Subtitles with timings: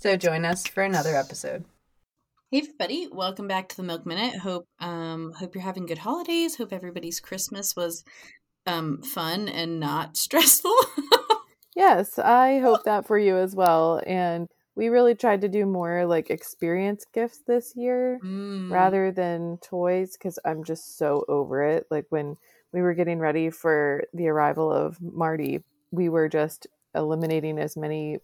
[0.00, 1.64] So join us for another episode.
[2.50, 4.36] Hey everybody, welcome back to the Milk Minute.
[4.36, 6.56] Hope um hope you're having good holidays.
[6.56, 8.04] Hope everybody's Christmas was
[8.66, 10.74] um fun and not stressful.
[11.76, 14.02] Yes, I hope that for you as well.
[14.06, 18.70] And we really tried to do more like experience gifts this year Mm.
[18.70, 21.86] rather than toys because I'm just so over it.
[21.90, 22.36] Like when
[22.72, 28.18] we were getting ready for the arrival of Marty, we were just eliminating as many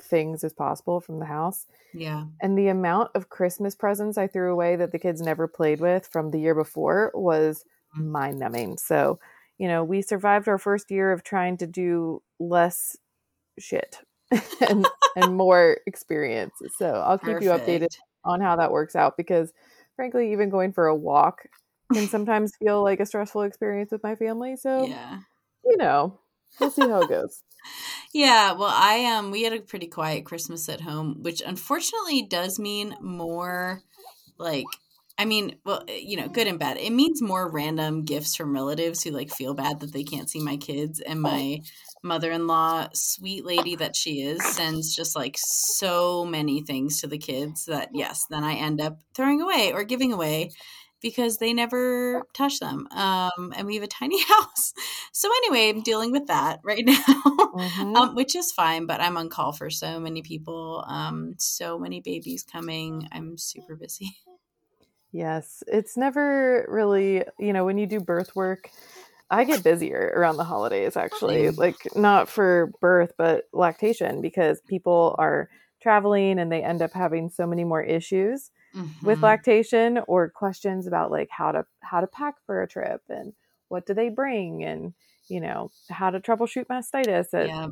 [0.00, 1.66] things as possible from the house.
[1.92, 2.24] Yeah.
[2.40, 6.06] And the amount of Christmas presents I threw away that the kids never played with
[6.06, 7.64] from the year before was
[7.98, 8.06] mm.
[8.06, 8.78] mind numbing.
[8.78, 9.18] So,
[9.58, 12.96] you know, we survived our first year of trying to do less
[13.58, 13.98] shit
[14.68, 16.54] and, and more experience.
[16.76, 17.88] So I'll keep you updated
[18.24, 19.52] on how that works out because,
[19.96, 21.42] frankly, even going for a walk
[21.92, 24.56] can sometimes feel like a stressful experience with my family.
[24.56, 25.20] So, Yeah.
[25.64, 26.18] you know,
[26.60, 27.42] we'll see how it goes.
[28.12, 32.58] Yeah, well, I um we had a pretty quiet Christmas at home, which unfortunately does
[32.58, 33.82] mean more
[34.38, 34.66] like
[35.20, 36.76] I mean, well, eh, you know, good and bad.
[36.76, 40.40] It means more random gifts from relatives who like feel bad that they can't see
[40.40, 41.60] my kids and my
[42.04, 47.64] mother-in-law, sweet lady that she is, sends just like so many things to the kids
[47.64, 50.52] that yes, then I end up throwing away or giving away
[51.00, 52.86] because they never touch them.
[52.90, 54.72] Um and we have a tiny house.
[55.12, 57.22] So anyway, I'm dealing with that right now.
[57.54, 57.96] Mhm.
[57.96, 62.00] um, which is fine, but I'm on call for so many people, um, so many
[62.00, 63.08] babies coming.
[63.12, 64.16] I'm super busy.
[65.12, 68.70] Yes, it's never really, you know, when you do birth work,
[69.30, 71.50] I get busier around the holidays actually.
[71.50, 75.48] Like not for birth, but lactation because people are
[75.82, 78.50] traveling and they end up having so many more issues
[79.04, 79.22] with Mhm.
[79.22, 83.34] lactation or questions about like how to how to pack for a trip and
[83.68, 84.94] what do they bring and
[85.28, 87.66] you know how to troubleshoot mastitis at yeah,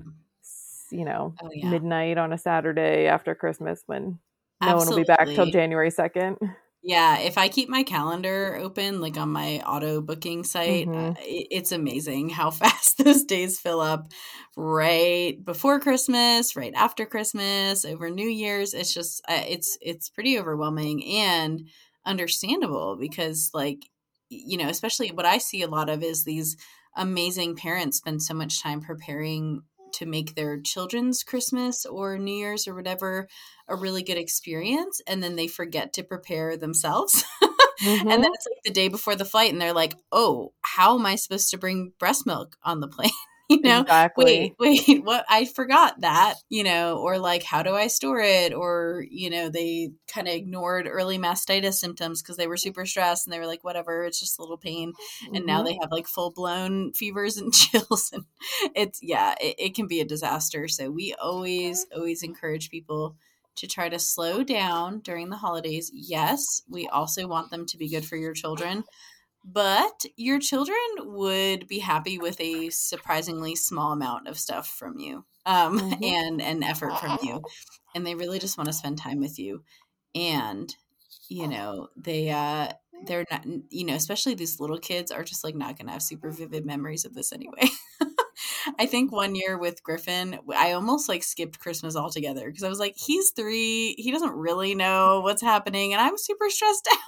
[0.91, 1.71] you know Oh, yeah.
[1.71, 4.19] midnight on a Saturday after Christmas when
[4.61, 6.39] no one will be back till January 2nd.
[6.87, 7.19] Yeah.
[7.19, 11.17] If I keep my calendar open, like on my auto booking site, Mhm.
[11.19, 14.13] uh, it's amazing how fast those days fill up.
[14.57, 18.73] Right before Christmas, right after Christmas, over New Year's.
[18.75, 21.69] It's just uh, it's it's pretty overwhelming and
[22.07, 23.91] understandable because like
[24.29, 26.57] you know especially what i see a lot of is these
[26.97, 32.67] amazing parents spend so much time preparing to make their children's christmas or new year's
[32.69, 33.29] or whatever
[33.69, 37.25] a really good experience and then they forget to prepare themselves
[37.83, 38.01] Mhm.
[38.11, 41.07] and then it's like the day before the flight and they're like oh how am
[41.07, 43.11] i supposed to bring breast milk on the plane
[43.49, 44.17] you know exactly.
[44.17, 45.25] wait wait what?
[45.29, 48.53] I forgot that you know or like how do i store it?
[48.53, 53.27] Or you know they kind of ignored early mastitis symptoms because they were super stressed
[53.27, 54.95] and they were like whatever it's just a little pain.
[55.35, 55.65] And now Mhm.
[55.65, 58.25] they have like full blown fevers and chills and
[58.75, 60.69] it's yeah it, it can be a disaster.
[60.69, 63.17] So we always always encourage people
[63.57, 65.91] to try to slow down during the holidays.
[65.95, 68.85] Yes we also want them to be good for your children
[69.47, 75.25] but your children would be happy with a surprisingly small amount of stuff from you
[75.47, 76.03] um, Mhm.
[76.05, 77.43] and and effort from you
[77.95, 79.63] and they really just want to spend time with you
[80.15, 80.75] and
[81.29, 82.69] you know they uh
[83.03, 86.31] they're not you know especially these little kids are just like not gonna have super
[86.31, 87.69] vivid memories of this anyway.
[88.79, 92.79] I think one year with griffin i almost like skipped christmas altogether because i was
[92.79, 96.99] like he's three he doesn't really know what's happening and i'm super stressed out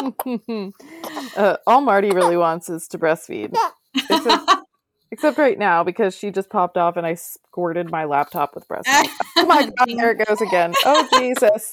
[1.36, 3.54] uh, all Marty really wants is to breastfeed.
[4.08, 4.50] Except,
[5.10, 8.88] except right now because she just popped off and I squirted my laptop with breast
[8.88, 9.06] milk.
[9.36, 10.74] Oh my god, there it goes again.
[10.84, 11.72] Oh Jesus.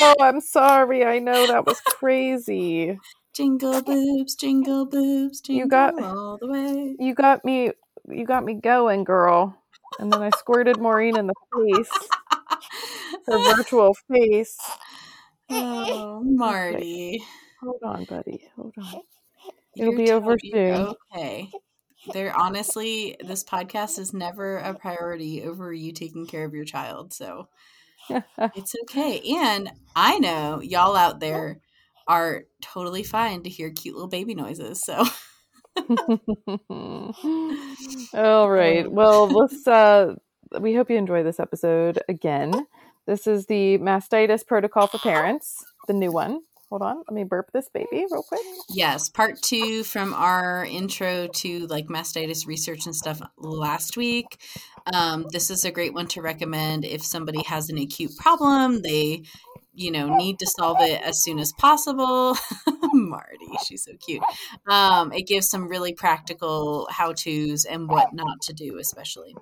[0.00, 1.04] Oh, I'm sorry.
[1.04, 2.98] I know that was crazy.
[3.34, 7.70] jingle boobs jingle boobs jingle You got- all the way You got me
[8.10, 9.56] you got me going, girl.
[9.98, 12.08] And then I squirted Maureen in the face.
[13.26, 14.58] Her virtual face.
[15.52, 17.22] Oh marty
[17.62, 18.48] Hold on, buddy.
[18.56, 19.02] Hold on.
[19.76, 20.94] It'll You're be over soon.
[21.14, 21.48] Okay.
[22.12, 27.12] There honestly, this podcast is never a priority over you taking care of your child.
[27.12, 27.46] So
[28.10, 29.20] it's okay.
[29.38, 31.60] And I know y'all out there
[32.08, 34.82] are totally fine to hear cute little baby noises.
[34.84, 35.04] So
[38.14, 38.90] All right.
[38.90, 40.16] Well, let's uh
[40.60, 42.66] we hope you enjoy this episode again.
[43.06, 46.40] This is the mastitis protocol for parents, the new one.
[46.70, 48.40] Hold on, let me burp this baby real quick.
[48.70, 54.40] Yes, part two from our intro to like mastitis research and stuff last week.
[54.90, 58.80] Um, this is a great one to recommend if somebody has an acute problem.
[58.80, 59.24] They,
[59.74, 62.36] you know, need to solve it as soon as possible.
[62.92, 64.22] Marty, she's so cute.
[64.66, 69.34] Um, it gives some really practical how tos and what not to do, especially.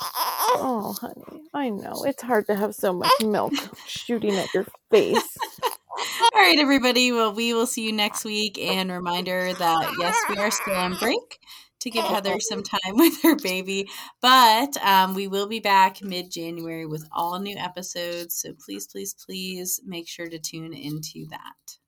[0.00, 3.52] Oh, honey, I know it's hard to have so much milk
[3.86, 5.36] shooting at your face.
[5.62, 7.12] All right, everybody.
[7.12, 8.58] Well, we will see you next week.
[8.58, 11.38] And reminder that yes, we are still on break
[11.80, 13.88] to give Heather some time with her baby,
[14.20, 18.34] but um, we will be back mid January with all new episodes.
[18.34, 21.78] So please, please, please make sure to tune into that.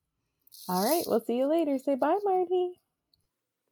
[0.69, 1.77] All right, we'll see you later.
[1.77, 2.81] Say bye, Marty.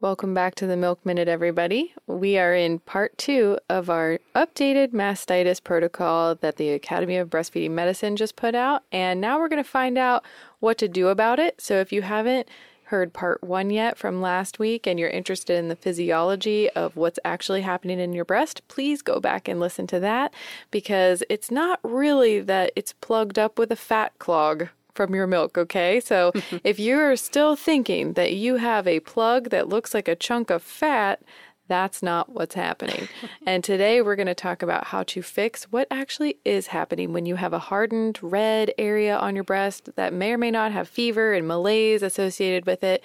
[0.02, 1.94] Welcome back to the Milk Minute, everybody.
[2.08, 7.72] We are in part two of our updated mastitis protocol that the Academy of Breastfeeding
[7.72, 8.84] Medicine just put out.
[8.94, 10.24] And now we're going to find out
[10.62, 11.60] what to do about it.
[11.60, 12.48] So if you haven't
[12.90, 17.20] heard part one yet from last week and you're interested in the physiology of what's
[17.24, 20.34] actually happening in your breast, please go back and listen to that
[20.72, 25.58] because it's not really that it's plugged up with a fat clog from your milk,
[25.58, 26.00] okay?
[26.00, 26.32] So
[26.64, 30.64] if you're still thinking that you have a plug that looks like a chunk of
[30.64, 31.22] fat,
[31.70, 33.08] that's not what's happening.
[33.46, 37.26] and today we're going to talk about how to fix what actually is happening when
[37.26, 40.90] you have a hardened red area on your breast that may or may not have
[40.90, 43.02] fever and malaise associated with it.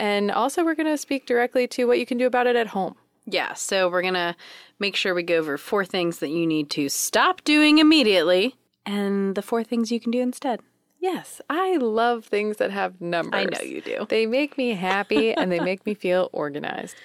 [0.00, 2.68] And also, we're going to speak directly to what you can do about it at
[2.68, 2.96] home.
[3.26, 4.34] Yeah, so we're going to
[4.78, 8.54] make sure we go over four things that you need to stop doing immediately
[8.84, 10.60] and the four things you can do instead.
[11.00, 13.40] Yes, I love things that have numbers.
[13.40, 14.06] I know you do.
[14.08, 16.96] They make me happy and they make me feel organized.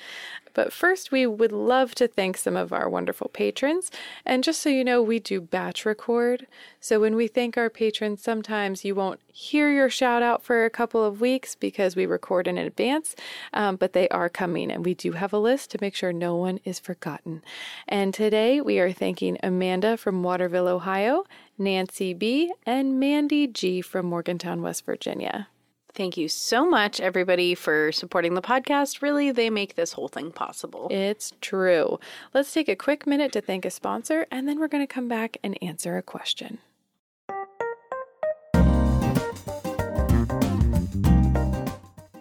[0.53, 3.91] But first, we would love to thank some of our wonderful patrons.
[4.25, 6.47] And just so you know, we do batch record.
[6.79, 10.69] So when we thank our patrons, sometimes you won't hear your shout out for a
[10.69, 13.15] couple of weeks because we record in advance,
[13.53, 14.71] um, but they are coming.
[14.71, 17.41] And we do have a list to make sure no one is forgotten.
[17.87, 21.25] And today, we are thanking Amanda from Waterville, Ohio,
[21.57, 23.81] Nancy B., and Mandy G.
[23.81, 25.47] from Morgantown, West Virginia.
[25.93, 29.01] Thank you so much, everybody, for supporting the podcast.
[29.01, 30.87] Really, they make this whole thing possible.
[30.89, 31.99] It's true.
[32.33, 35.09] Let's take a quick minute to thank a sponsor, and then we're going to come
[35.09, 36.59] back and answer a question.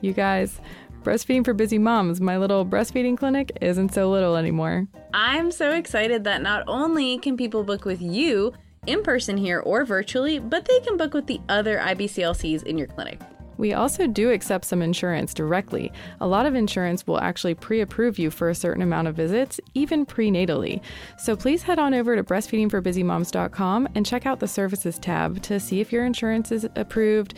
[0.02, 0.60] You guys,
[1.04, 4.88] breastfeeding for busy moms, my little breastfeeding clinic isn't so little anymore.
[5.14, 8.52] I'm so excited that not only can people book with you
[8.86, 12.88] in person here or virtually, but they can book with the other IBCLCs in your
[12.88, 13.20] clinic.
[13.60, 15.92] We also do accept some insurance directly.
[16.22, 19.60] A lot of insurance will actually pre approve you for a certain amount of visits,
[19.74, 20.80] even prenatally.
[21.18, 25.80] So please head on over to breastfeedingforbusymoms.com and check out the services tab to see
[25.80, 27.34] if your insurance is approved.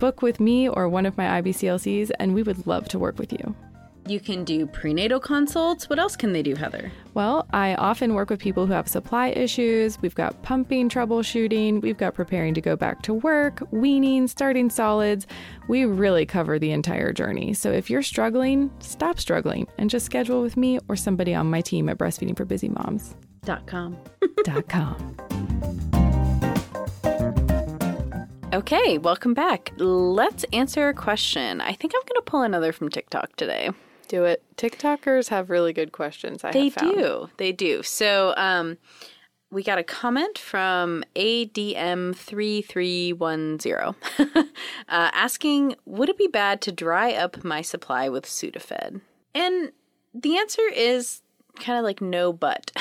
[0.00, 3.32] Book with me or one of my IBCLCs, and we would love to work with
[3.32, 3.54] you.
[4.06, 5.88] You can do prenatal consults.
[5.88, 6.90] What else can they do, Heather?
[7.14, 10.00] Well, I often work with people who have supply issues.
[10.00, 11.80] We've got pumping troubleshooting.
[11.82, 15.26] We've got preparing to go back to work, weaning, starting solids.
[15.68, 17.52] We really cover the entire journey.
[17.54, 21.60] So if you're struggling, stop struggling and just schedule with me or somebody on my
[21.60, 23.14] team at Breastfeeding for Busy Moms.
[23.44, 23.96] Dot com.
[24.44, 25.16] dot com.
[28.52, 29.70] Okay, welcome back.
[29.76, 31.60] Let's answer a question.
[31.60, 33.70] I think I'm going to pull another from TikTok today.
[34.10, 34.42] Do it.
[34.56, 36.42] TikTokers have really good questions.
[36.42, 36.96] I They have found.
[36.96, 37.30] do.
[37.36, 37.84] They do.
[37.84, 38.76] So, um,
[39.52, 44.44] we got a comment from ADM3310 uh,
[44.88, 49.00] asking Would it be bad to dry up my supply with Sudafed?
[49.32, 49.70] And
[50.12, 51.22] the answer is
[51.60, 52.72] kind of like no, but.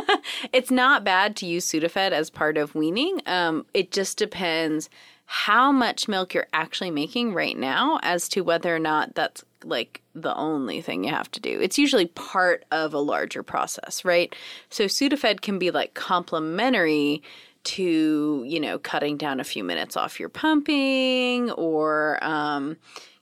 [0.54, 3.20] it's not bad to use Sudafed as part of weaning.
[3.26, 4.88] Um, it just depends
[5.26, 10.02] how much milk you're actually making right now as to whether or not that's like
[10.14, 11.60] the only thing you have to do.
[11.60, 14.34] It's usually part of a larger process, right?
[14.70, 17.22] So Sudafed can be like complementary
[17.64, 22.76] to, you know, cutting down a few minutes off your pumping or um,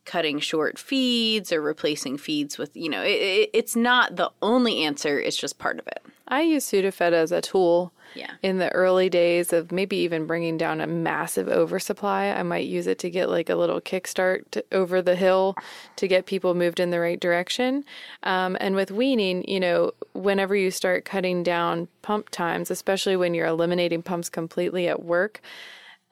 [0.04, 4.82] cutting short feeds or replacing feeds with, you know, it, it, it's not the only
[4.84, 6.04] answer, it's just part of it.
[6.28, 8.32] I use Sudafed as a tool Yeah.
[8.42, 12.26] in the early days of maybe even bringing down a massive oversupply.
[12.26, 15.54] I might use it to get like a little kickstart over the hill
[15.96, 17.84] to get people moved in the right direction.
[18.22, 23.34] Um, and with weaning, you know, whenever you start cutting down pump times, especially when
[23.34, 25.40] you're eliminating pumps completely at work,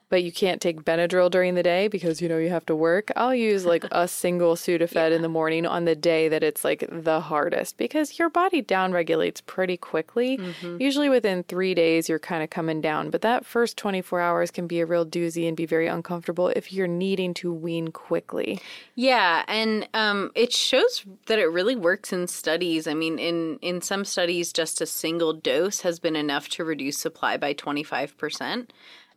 [0.09, 3.11] but you can't take Benadryl during the day because you know you have to work,
[3.15, 6.85] I'll use like a single Sudafed in the morning on the day that it's like
[6.89, 10.39] the hardest because your body downregulates pretty quickly.
[10.79, 14.67] Usually within three days, you're kind of coming down, but that first 24 hours can
[14.67, 18.59] be a real doozy and be very uncomfortable if you're needing to wean quickly.
[18.95, 22.87] Yeah, and um, it shows that it really works in studies.
[22.87, 26.97] I mean, in in some studies, just a single dose has been enough to reduce
[26.97, 28.71] supply by twenty five percent,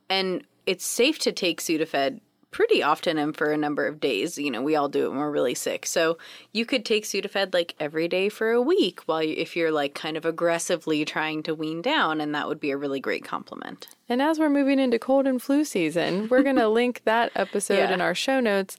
[0.08, 2.20] and it's safe to take Sudafed
[2.50, 4.38] pretty often and for a number of days.
[4.38, 5.84] You know, we all do it when we're really sick.
[5.84, 6.16] So
[6.52, 9.94] you could take Sudafed like every day for a week while you, if you're like
[9.94, 13.88] kind of aggressively trying to wean down, and that would be a really great complement.
[14.08, 17.76] And as we're moving into cold and flu season, we're going to link that episode
[17.78, 17.92] Yeah.
[17.94, 18.76] in our show notes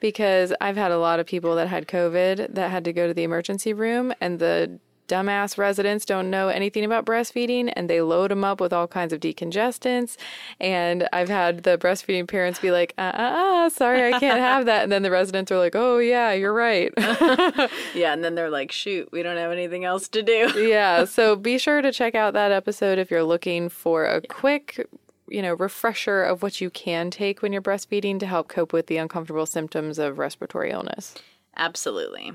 [0.00, 3.12] because I've had a lot of people that had COVID that had to go to
[3.14, 4.78] the emergency room, and the
[5.10, 9.12] dumbass residents don't know anything about breastfeeding and they load them up with all kinds
[9.12, 10.16] of decongestants.
[10.60, 14.66] And I've had the breastfeeding parents be like, uh uh uh, sorry, I can't have
[14.66, 14.82] that.
[14.84, 16.92] And then the residents are like, oh, yeah, you're right.
[17.94, 21.04] Yeah, and then they're like, "Shoot, we don't have anything else to do." yeah.
[21.04, 24.86] So be sure to check out that episode if you're looking for a quick,
[25.28, 28.86] you know, refresher of what you can take when you're breastfeeding to help cope with
[28.86, 31.14] the uncomfortable symptoms of respiratory illness.
[31.56, 32.32] Absolutely.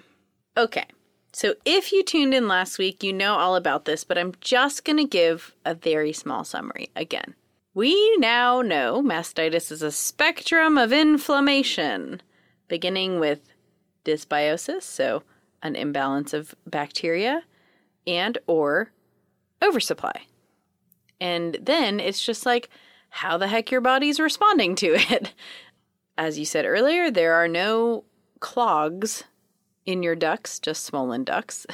[0.57, 0.85] Okay.
[1.35, 4.85] So if you tuned in last week, you know all about this, but I'm just
[4.85, 7.35] going to give a very small summary again.
[7.73, 12.21] We now know mastitis is a spectrum of inflammation,
[12.69, 13.41] beginning with
[14.05, 15.23] dysbiosis, so
[15.61, 17.41] an imbalance of bacteria,
[18.07, 18.93] and or
[19.61, 20.21] oversupply.
[21.19, 22.69] And then it's just like
[23.09, 25.33] how the heck your body's responding to it.
[26.17, 28.05] As you said earlier, there are no
[28.39, 29.25] clogs
[29.85, 31.65] in your ducts, just swollen ducts.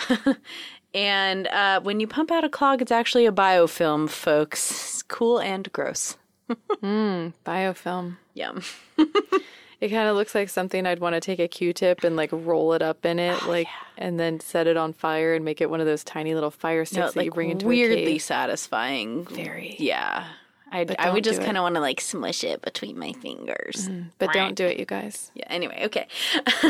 [0.94, 4.72] and uh, when you pump out a clog, it's actually a biofilm, folks.
[4.72, 6.18] It's cool and gross.
[6.84, 8.18] Biofilm.
[8.34, 8.62] Yum.
[8.98, 12.74] It kind of looks like something I'd want to take a Q-tip and like roll
[12.74, 15.80] it up in it, like, and then set it on fire and make it one
[15.80, 18.22] of those tiny little fire sticks No, that like you bring into a weirdly cave.
[18.22, 19.26] satisfying.
[19.26, 19.76] Very.
[19.80, 20.28] Yeah.
[20.72, 23.90] I, I would just kind of want to like smush it between my fingers.
[23.90, 24.10] Mm-hmm.
[24.18, 25.32] But don't do it, you guys.
[25.36, 26.08] Yeah, anyway, okay.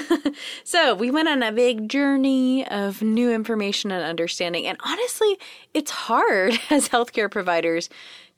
[0.63, 4.65] so we went on a big journey of new information and understanding.
[4.65, 5.38] And honestly,
[5.74, 7.89] it's hard as healthcare providers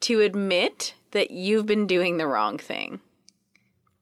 [0.01, 2.99] to admit that you've been doing the wrong thing.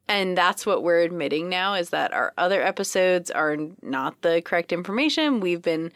[0.08, 4.74] And that's what we're admitting now is that our other episodes are not the correct
[4.74, 5.39] information.
[5.39, 5.91] We've been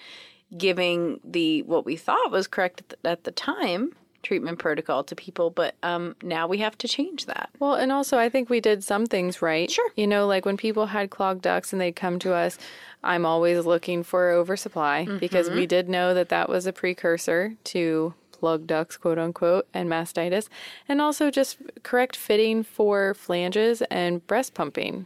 [0.56, 3.94] giving the what we thought was correct at the, at the time
[4.26, 7.50] treatment protocol to people, but um, now we have to change that.
[7.60, 9.72] Well, and also I think we did some things right.
[9.72, 9.90] Sure.
[9.96, 12.58] You know, like when people had clogged ducts and they'd come to us,
[13.04, 18.16] I'm always looking for oversupply because we did know that that was a precursor to
[18.32, 20.50] plug ducts, quote unquote, and mastitis,
[20.90, 25.06] and also just correct fitting for flanges and breast pumping.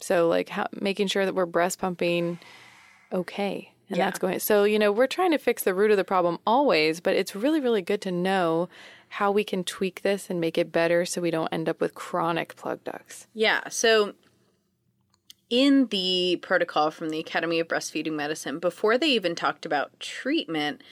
[0.00, 2.38] So, like, how, making sure that we're breast pumping
[3.12, 3.71] okay.
[3.88, 4.06] And Yeah.
[4.06, 4.38] that's going.
[4.38, 7.34] So, you know, we're trying to fix the root of the problem always, but it's
[7.36, 8.68] really, really good to know
[9.08, 11.94] how we can tweak this and make it better so we don't end up with
[11.94, 13.26] chronic plug ducts.
[13.34, 13.60] Yeah.
[13.68, 14.14] So,
[15.50, 20.82] in the protocol from the Academy of Breastfeeding Medicine, before they even talked about treatment,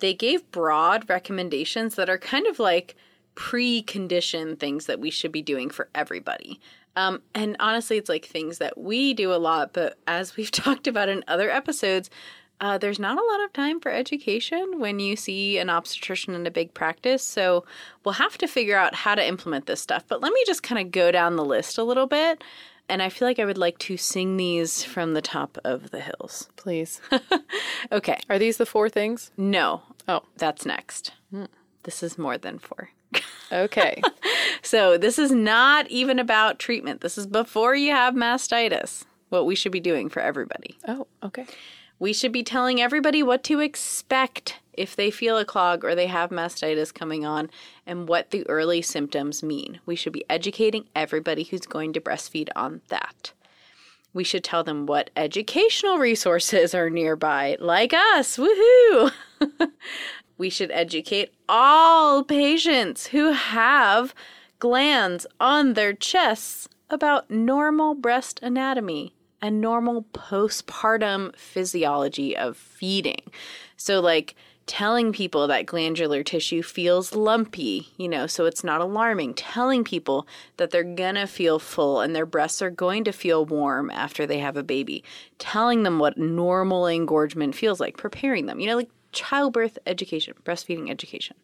[0.00, 2.96] they gave broad recommendations that are kind of like
[3.34, 6.60] precondition things that we should be doing for everybody.
[6.96, 10.86] Um, and honestly, it's like things that we do a lot, but as we've talked
[10.86, 12.10] about in other episodes,
[12.60, 16.46] uh, there's not a lot of time for education when you see an obstetrician in
[16.46, 17.22] a big practice.
[17.22, 17.64] So
[18.04, 20.04] we'll have to figure out how to implement this stuff.
[20.08, 22.42] But let me just kind of go down the list a little bit.
[22.88, 26.00] And I feel like I would like to sing these from the top of the
[26.00, 26.48] hills.
[26.56, 27.00] Please.
[27.92, 28.18] Okay.
[28.28, 29.30] Are these the four things?
[29.36, 31.12] No, Oh, that's next.
[31.84, 32.90] This is more than four.
[33.50, 34.00] okay.
[34.62, 37.00] So this is not even about treatment.
[37.00, 40.76] This is before you have mastitis, what we should be doing for everybody.
[40.86, 41.46] oh, okay.
[42.00, 46.06] We should be telling everybody what to expect if they feel a clog or they
[46.06, 47.50] have mastitis coming on
[47.86, 49.80] and what the early symptoms mean.
[49.84, 53.34] We should be educating everybody who's going to breastfeed on that.
[54.14, 58.38] We should tell them what educational resources are nearby, like us.
[58.38, 59.12] Woohoo!
[60.38, 64.14] we should educate all patients who have
[64.58, 73.22] glands on their chests about normal breast anatomy and normal postpartum physiology of feeding.
[73.76, 74.34] So, like,
[74.66, 79.34] telling people that glandular tissue feels lumpy, you know, so it's not alarming.
[79.34, 80.28] Telling people
[80.58, 84.38] that they're gonna feel full and their breasts are going to feel warm after they
[84.38, 85.02] have a baby.
[85.38, 90.88] Telling them what normal engorgement feels like, preparing them, you know, like childbirth education, breastfeeding
[90.88, 91.36] education.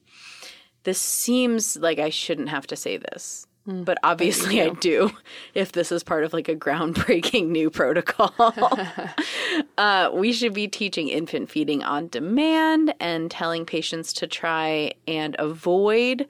[0.85, 5.11] This seems like I shouldn't have to say this, but obviously I do
[5.54, 8.32] if this is part of like a groundbreaking new protocol.
[9.78, 15.35] uh, we should be teaching infant feeding on demand and telling patients to try and
[15.38, 16.26] avoid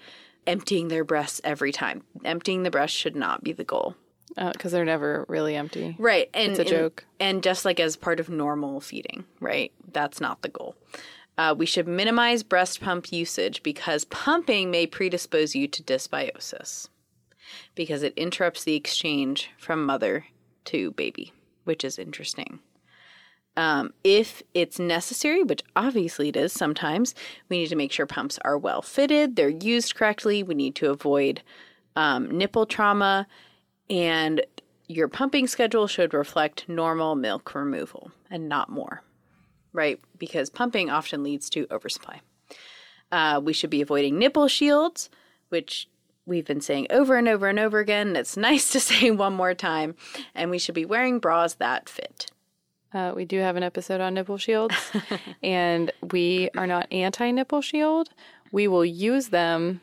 [0.46, 2.02] emptying their breasts every time.
[2.24, 3.96] Emptying the breast should not be the goal.
[4.52, 5.96] because they're never really empty.
[5.98, 6.30] Right.
[6.32, 7.06] And It's a and- joke.
[7.20, 9.72] And just like as part of normal feeding, right?
[9.92, 10.74] That's not the goal.
[11.38, 16.88] Uh, we should minimize breast pump usage because pumping may predispose you to dysbiosis
[17.76, 20.26] because it interrupts the exchange from mother
[20.64, 22.58] to baby, which is interesting.
[23.56, 27.14] Um, if it's necessary, which obviously it is sometimes,
[27.48, 30.42] we need to make sure pumps are well fitted, they're used correctly.
[30.42, 31.42] We need to avoid
[31.94, 33.26] um, nipple trauma,
[33.88, 34.44] and
[34.88, 39.02] your pumping schedule should reflect normal milk removal and not more,
[39.72, 40.00] right?
[40.18, 42.20] Because pumping often leads to oversupply.
[43.10, 45.08] Uh, we should be avoiding nipple shields,
[45.48, 45.88] which
[46.26, 48.08] we've been saying over and over and over again.
[48.08, 49.94] and It's nice to say one more time.
[50.34, 52.26] And we should be wearing bras that fit.
[52.92, 54.74] Uh, we do have an episode on nipple shields,
[55.42, 58.08] and we are not anti nipple shield.
[58.52, 59.80] We will use them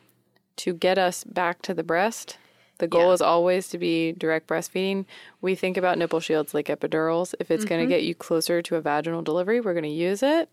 [0.56, 2.38] to get us back to the breast.
[2.78, 3.12] The goal Yeah.
[3.12, 5.04] is always to be direct breastfeeding.
[5.40, 7.34] We think about nipple shields like epidurals.
[7.38, 10.22] If it's going to get you closer to a vaginal delivery, we're going to use
[10.22, 10.48] it.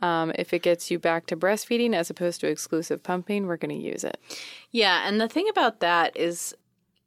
[0.00, 3.76] Um, if it gets you back to breastfeeding as opposed to exclusive pumping, we're going
[3.76, 4.16] to use it.
[4.70, 6.54] Yeah, and the thing about that is,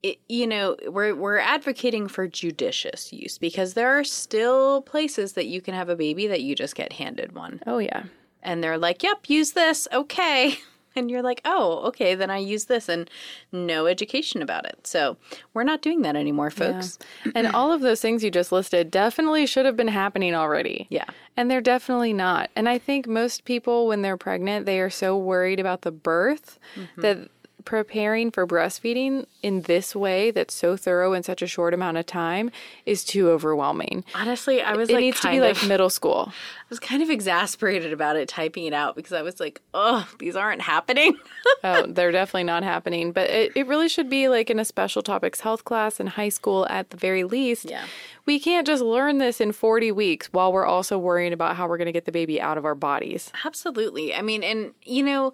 [0.03, 5.45] it, you know, we're we're advocating for judicious use because there are still places that
[5.45, 8.03] you can have a baby that you just get handed one, Oh, yeah.
[8.43, 10.57] and they're like, "Yep, use this, okay,"
[10.95, 13.09] and you're like, "Oh, okay, then I use this," and
[13.51, 14.85] no education about it.
[14.85, 15.17] So
[15.53, 16.97] we're not doing that anymore, folks.
[17.35, 20.87] and all of those things you just listed definitely should have been happening already.
[20.89, 21.05] Yeah.
[21.37, 22.49] And they're definitely not.
[22.55, 26.59] And I think most people, when they're pregnant, they are so worried about the birth
[26.75, 27.01] mm-hmm.
[27.01, 27.29] that
[27.65, 32.05] preparing for breastfeeding in this way that's so thorough in such a short amount of
[32.05, 32.51] time
[32.85, 34.03] is too overwhelming.
[34.15, 36.31] Honestly, I was like, it like, needs to be kind like middle school.
[36.31, 40.07] I was kind of exasperated about it typing it out because I was like, "Oh,
[40.19, 41.17] these aren't happening."
[41.63, 43.11] oh, they're definitely not happening.
[43.11, 46.29] But it, it really should be like in a special topics health class in high
[46.29, 47.69] school at the very least.
[47.69, 47.85] Yeah.
[48.25, 51.77] We can't just learn this in 40 weeks while we're also worrying about how we're
[51.77, 53.31] going to get the baby out of our bodies.
[53.43, 54.13] Absolutely.
[54.13, 55.33] I mean, and you know,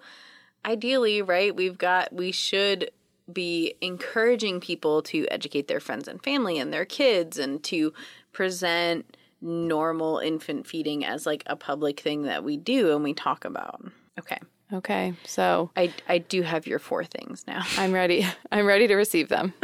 [0.68, 2.90] ideally, right, we've got, we should
[3.32, 7.92] be encouraging people to educate their friends and family and their kids and to
[8.32, 13.44] present normal infant feeding as like a public thing that we do and we talk
[13.44, 13.82] about.
[14.18, 14.38] Okay.
[14.72, 15.14] Okay.
[15.24, 17.62] So I, I do have your four things now.
[17.78, 18.26] I'm ready.
[18.52, 19.54] I'm ready to receive them.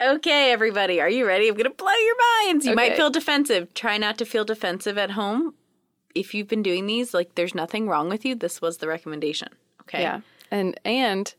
[0.00, 1.46] Okay, everybody, are you ready?
[1.46, 2.66] I'm going to blow your minds.
[2.66, 3.72] You might feel defensive.
[3.72, 5.54] Try not to feel defensive at home.
[6.12, 8.34] If you've been doing these, like there's nothing wrong with you.
[8.34, 9.48] This was the recommendation.
[9.92, 10.02] Okay.
[10.02, 10.20] Yeah.
[10.50, 11.34] And and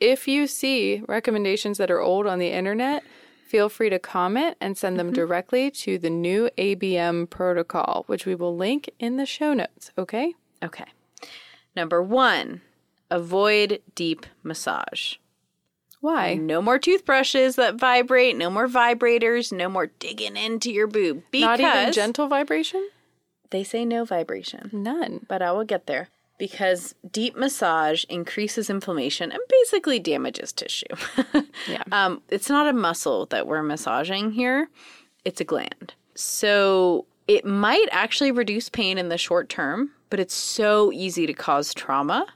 [0.00, 3.02] if you see recommendations that are old on the internet,
[3.46, 5.14] feel free to comment and send them mm-hmm.
[5.14, 10.34] directly to the new ABM protocol, which we will link in the show notes, okay?
[10.62, 10.84] Okay.
[11.74, 12.60] Number one,
[13.10, 15.16] avoid deep massage.
[16.00, 16.34] Why?
[16.34, 21.24] No more toothbrushes that vibrate, no more vibrators, no more digging into your boob.
[21.32, 22.88] Because Not even gentle vibration?
[23.50, 25.24] they say no vibration, None.
[25.26, 26.08] but I will get there.
[26.38, 30.86] Because deep massage increases inflammation and basically damages tissue.
[31.68, 31.82] Yeah.
[31.92, 34.68] Um, it's not a muscle that we're massaging here,
[35.24, 35.92] it's a gland.
[36.14, 41.34] So it might actually reduce pain in the short term, but it's so easy to
[41.34, 42.26] cause trauma.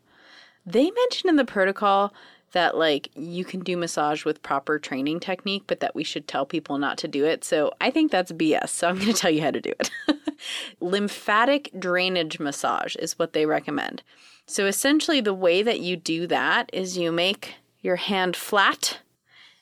[0.67, 2.13] They mentioned in the protocol
[2.53, 6.47] that like you can do massage with proper training technique, but that we should tell
[6.47, 7.45] people not to do it.
[7.45, 8.69] So I think that's BS.
[8.69, 9.91] So I'm going to tell you how to do it.
[10.81, 14.03] Lymphatic drainage massage is what they recommend.
[14.47, 18.99] So essentially, the way that you do that is you make your hand flat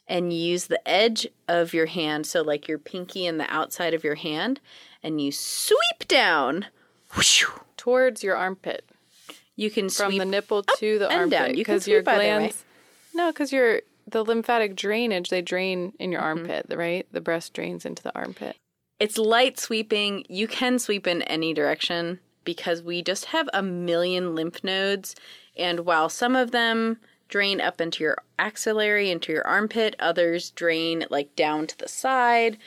[0.08, 4.02] and use the edge of your hand, so like your pinky and the outside of
[4.02, 4.58] your hand,
[5.02, 6.66] and you sweep down.
[7.14, 7.44] Whoosh.
[7.76, 8.84] Towards your armpit.
[9.54, 11.54] You can From the nipple to the armpit.
[11.54, 12.64] Because your glands.
[13.14, 16.12] No, because you're the lymphatic drainage, they drain in Mm-hmm.
[16.12, 17.06] your armpit, right?
[17.12, 18.56] The breast drains into the armpit.
[18.98, 20.24] It's light sweeping.
[20.28, 25.14] You can sweep in any direction because we just have a million lymph nodes.
[25.56, 31.06] And while some of them drain up into your axillary, into your armpit, others drain
[31.10, 32.58] like down to the side.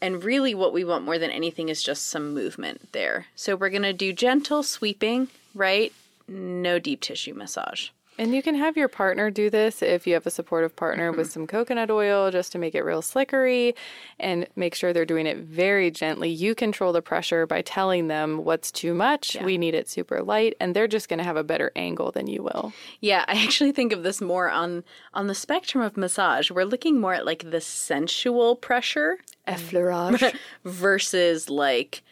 [0.00, 3.26] And really, what we want more than anything is just some movement there.
[3.34, 5.92] So we're going to do gentle sweeping, right?
[6.26, 7.88] No deep tissue massage.
[8.20, 11.28] And you can have your partner do this if you have a supportive partner with
[11.28, 11.32] mm-hmm.
[11.32, 13.74] some coconut oil just to make it real slickery
[14.18, 16.28] and make sure they're doing it very gently.
[16.28, 19.38] You control the pressure by telling them what's too much.
[19.42, 22.26] We need it super light, and they're just going to have a better angle than
[22.26, 22.74] you will.
[23.00, 26.50] Yeah, I actually think of this more on on the spectrum of massage.
[26.50, 29.16] We're looking more at like the sensual pressure
[29.48, 30.36] Effleurage.
[30.66, 32.02] versus like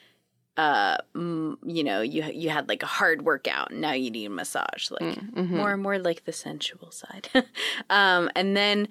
[0.58, 4.26] uh mm, you know you you had like a hard workout and now you need
[4.26, 7.28] a massage like more and more like the sensual side.
[7.90, 8.88] Um and then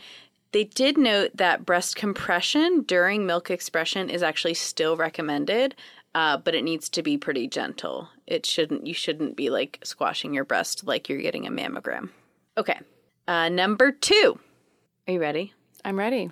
[0.54, 5.76] they did note that breast compression during milk expression is actually still recommended
[6.16, 8.10] uh, but it needs to be pretty gentle.
[8.26, 12.10] It shouldn't you shouldn't be like squashing your breast like you're getting a mammogram.
[12.58, 12.80] Okay
[13.28, 14.40] uh, number two.
[15.08, 15.54] Are you ready?
[15.86, 16.32] I'm ready.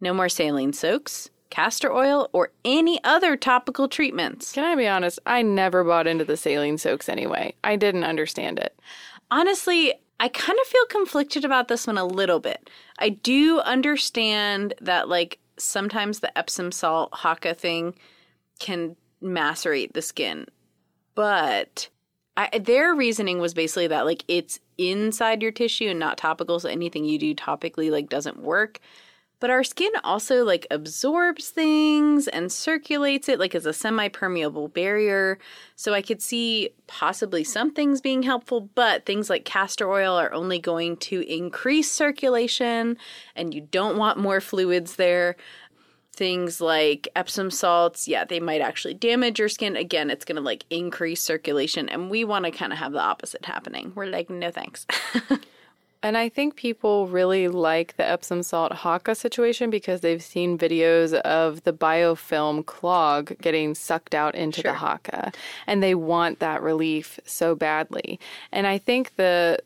[0.00, 4.52] no more saline soaks, castor oil, or any other topical treatments.
[4.52, 5.20] Can I be honest?
[5.24, 7.54] I never bought into the saline soaks anyway.
[7.62, 8.76] I didn't understand it.
[9.30, 12.68] Honestly, I kind of feel conflicted about this one a little bit.
[12.98, 17.94] I do understand that, like, sometimes the Epsom salt Haakaa thing
[18.58, 20.46] can macerate the skin,
[21.14, 21.88] but
[22.36, 26.68] I, their reasoning was basically that, like, it's inside your tissue and not topical, so
[26.68, 28.80] anything you do topically, like, doesn't work.
[29.44, 35.38] But our skin also like absorbs things and circulates it like as a semi-permeable barrier.
[35.76, 40.32] So I could see possibly some things being helpful, but things like castor oil are
[40.32, 42.96] only going to increase circulation
[43.36, 45.36] and you don't want more fluids there.
[46.14, 49.76] Things like Epsom salts, yeah, they might actually damage your skin.
[49.76, 53.02] Again, it's going to like increase circulation and we want to kind of have the
[53.02, 53.92] opposite happening.
[53.94, 54.86] We're like, no thanks.
[56.04, 61.14] And I think people really like the Epsom salt Haakaa situation because they've seen videos
[61.22, 65.34] of the biofilm clog getting sucked out into the Haakaa
[65.66, 68.20] and they want that relief so badly.
[68.52, 69.60] And I think the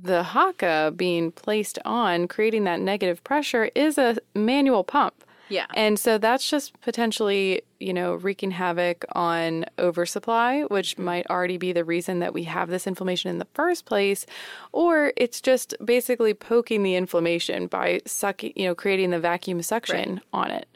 [0.00, 5.24] the Haakaa being placed on creating that negative pressure is a manual pump.
[5.50, 5.66] Yeah.
[5.74, 11.04] And so that's just potentially, you know, wreaking havoc on oversupply, which mm-hmm.
[11.04, 14.24] might already be the reason that we have this inflammation in the first place.
[14.72, 20.20] Or it's just basically poking the inflammation by sucking, you know, creating the vacuum suction
[20.32, 20.68] on it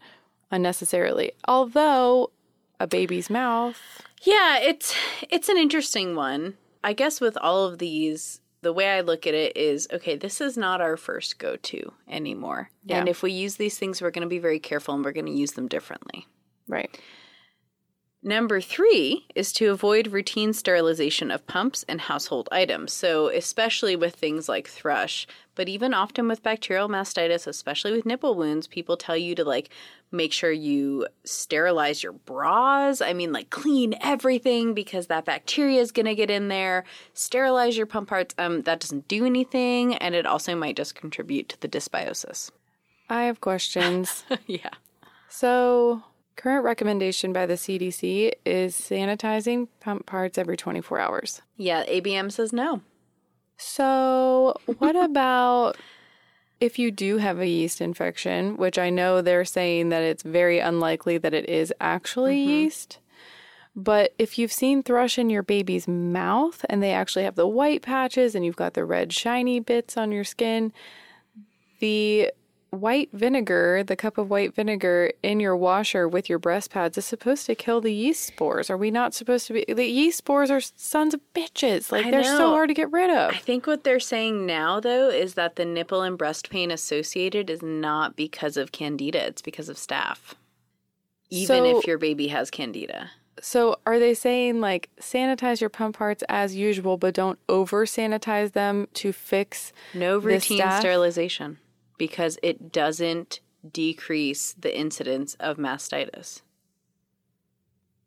[0.50, 1.32] unnecessarily.
[1.48, 2.30] Although
[2.80, 3.80] a baby's mouth,
[4.22, 4.94] Yeah, it's
[5.30, 6.54] it's an interesting one.
[6.82, 10.40] I guess with all of these, the way I look at it is okay, this
[10.40, 12.70] is not our first go to anymore.
[12.84, 12.98] Yeah.
[12.98, 15.26] And if we use these things, we're going to be very careful and we're going
[15.26, 16.26] to use them differently.
[16.66, 16.90] right.
[18.26, 22.90] Number three is to avoid routine sterilization of pumps and household items.
[22.90, 28.34] So, especially with things like thrush, but even often with bacterial mastitis, especially with nipple
[28.34, 29.68] wounds, people tell you to like
[30.10, 33.02] make sure you sterilize your bras.
[33.02, 36.84] I mean, like clean everything because that bacteria is going to get in there.
[37.12, 38.34] Sterilize your pump parts.
[38.38, 42.50] Um, that doesn't do anything, and it also might just contribute to the dysbiosis.
[43.10, 44.24] I have questions.
[44.46, 44.70] yeah.
[45.28, 46.02] so,
[46.36, 51.42] current recommendation by the CDC is sanitizing pump parts every 24 hours.
[51.56, 52.82] Yeah, ABM says no.
[53.56, 55.76] So, what about
[56.60, 60.58] if you do have a yeast infection, which I know they're saying that it's very
[60.58, 62.50] unlikely that it is actually mm-hmm.
[62.50, 62.98] yeast?
[63.76, 67.82] But if you've seen thrush in your baby's mouth and they actually have the white
[67.82, 70.72] patches and you've got the red shiny bits on your skin,
[71.80, 72.30] the
[72.74, 77.04] white vinegar, the cup of white vinegar in your washer with your breast pads is
[77.04, 78.68] supposed to kill the yeast spores.
[78.70, 79.64] Are we not supposed to be?
[79.72, 81.90] The yeast spores are sons of bitches.
[81.90, 83.32] Like I they're so hard to get rid of.
[83.32, 87.48] I think what they're saying now, though, is that the nipple and breast pain associated
[87.48, 90.34] is not because of candida, it's because of staph.
[91.30, 93.10] Even So- if your baby has candida.
[93.40, 98.52] So are they saying like sanitize your pump parts as usual, but don't over sanitize
[98.52, 99.72] them to fix?
[99.92, 101.58] No routine sterilization
[101.98, 106.42] because it doesn't decrease the incidence of mastitis.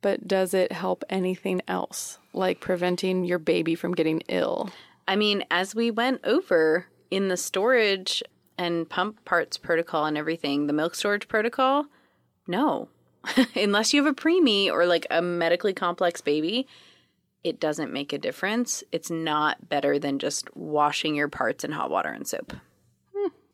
[0.02, 4.70] But does it help anything else, like preventing your baby from getting ill?
[5.08, 8.22] I mean, as we went over in the storage
[8.58, 11.86] and pump parts protocol and everything, the milk storage protocol,
[12.46, 12.90] no.
[13.56, 16.68] Unless you have a preemie or like a medically complex baby,
[17.44, 18.84] it doesn't make a difference.
[18.92, 22.54] It's not better than just washing your parts in hot water and soap.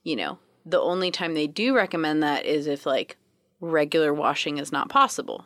[0.03, 3.17] You know, the only time they do recommend that is if like
[3.59, 5.45] regular washing is not possible.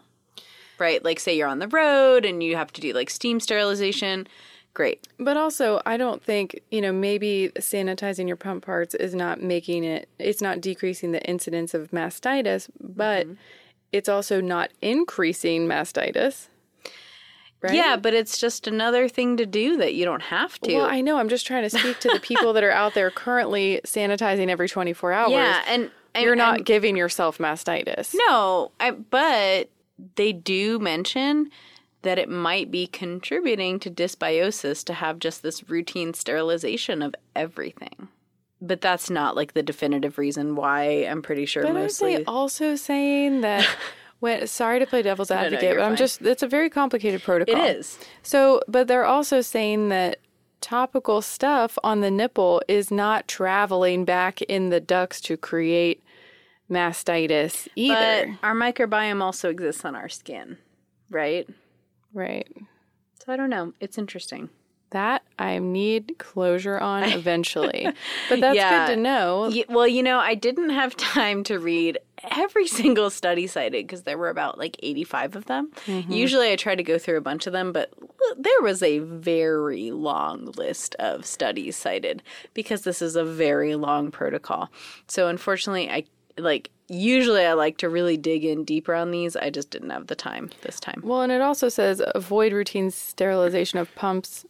[0.79, 1.03] Right?
[1.03, 4.27] Like say you're on the road and you have to do like steam sterilization.
[4.73, 5.07] Great.
[5.17, 9.83] But also, I don't think, you know, maybe sanitizing your pump parts is not making
[9.83, 13.35] it, it's not decreasing the incidence of mastitis, but mm-hmm.
[13.91, 16.49] it's also not increasing mastitis.
[17.61, 17.73] Right?
[17.73, 20.75] Yeah, but it's just another thing to do that you don't have to.
[20.75, 21.17] Well, I know.
[21.17, 24.69] I'm just trying to speak to the people that are out there currently sanitizing every
[24.69, 25.31] 24 hours.
[25.31, 28.15] yeah, and, and You're not and- giving yourself mastitis.
[28.27, 29.69] No, I, but
[30.15, 31.49] they do mention
[32.03, 38.07] that it might be contributing to dysbiosis to have just this routine sterilization of everything.
[38.61, 42.23] But that's not like the definitive reason why I'm pretty sure But mostly.
[42.25, 43.67] also saying that?
[44.19, 45.97] When, sorry to play devil's advocate, you're but I'm fine.
[45.97, 47.55] just, it's a very complicated protocol.
[47.55, 47.99] it is.
[48.23, 50.17] So, but they're also saying that
[50.59, 56.03] topical stuff on the nipple is not traveling back in the ducts to create
[56.69, 58.37] mastitis either.
[58.41, 60.57] But our microbiome also exists on our skin,
[61.09, 61.47] right?
[62.13, 62.47] right.
[63.23, 63.73] So I don't know.
[63.79, 64.49] It's interesting.
[64.91, 67.87] That I need closure on eventually.
[68.29, 68.87] but that's Yeah.
[68.87, 69.47] good to know.
[69.49, 71.97] Ye- well, you know, I didn't have time to read
[72.31, 75.71] every single study cited because there were about like 85 of them.
[75.85, 76.11] Mm-hmm.
[76.11, 78.99] Usually I try to go through a bunch of them, but l- there was a
[78.99, 82.23] very long list of studies cited
[82.53, 84.69] because this is a very long protocol.
[85.07, 86.05] So unfortunately, I
[86.39, 89.35] like usually I like to really dig in deeper on these.
[89.35, 91.01] I just didn't have the time this time.
[91.03, 94.45] Well, and it also says avoid routine sterilization of pumps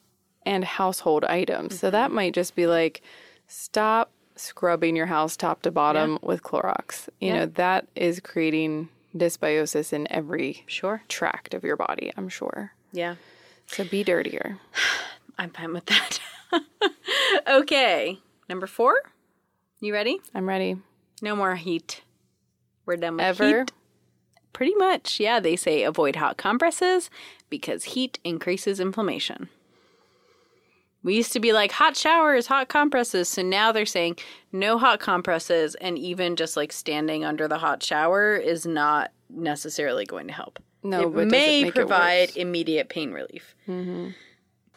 [0.47, 1.79] and household items.
[1.79, 1.91] So Mm-hmm.
[1.93, 3.01] that might just be like
[3.47, 7.09] stop scrubbing your house top to bottom with Clorox.
[7.19, 11.01] You know, that is creating dysbiosis in every Sure.
[11.07, 12.71] tract of your body, I'm sure.
[12.91, 13.15] Yeah.
[13.67, 14.57] So be dirtier.
[15.39, 16.19] I'm fine with that.
[17.47, 18.19] okay.
[18.49, 18.93] Number 4.
[19.81, 20.19] You ready?
[20.33, 20.77] I'm ready.
[21.21, 22.01] No more heat.
[22.85, 23.59] We're done with Ever?
[23.61, 23.71] heat.
[24.53, 25.39] Pretty much, yeah.
[25.39, 27.09] They say avoid hot compresses
[27.49, 29.49] because heat increases inflammation.
[31.07, 33.29] We used to be like hot showers, hot compresses.
[33.29, 34.17] So now they're saying
[34.51, 40.03] no hot compresses, and even just like standing under the hot shower is not necessarily
[40.03, 40.61] going to help.
[40.83, 42.35] No, it it may it provide worse?
[42.35, 43.55] immediate pain relief.
[43.69, 44.09] Mm-hmm.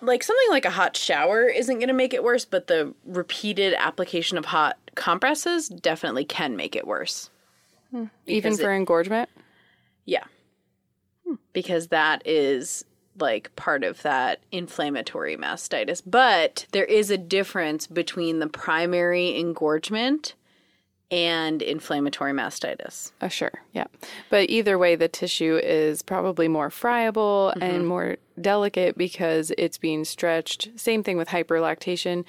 [0.06, 3.74] Like something like a hot shower isn't going to make it worse, but the repeated
[3.76, 7.28] application of hot compresses definitely can make it worse.
[7.90, 8.04] Hmm.
[8.28, 9.28] Even Because for engorgement?
[10.04, 10.22] Yeah.
[11.26, 11.34] Hmm.
[11.52, 12.84] Because that is
[13.20, 16.02] like part of that inflammatory mastitis.
[16.04, 20.34] But there is a difference between the primary engorgement
[21.10, 23.10] and inflammatory mastitis.
[23.20, 23.86] Uh, sure, yeah.
[24.28, 30.04] But either way, the tissue is probably more friable and more delicate because it's being
[30.04, 30.70] stretched.
[30.76, 32.24] Same thing with hyperlactation.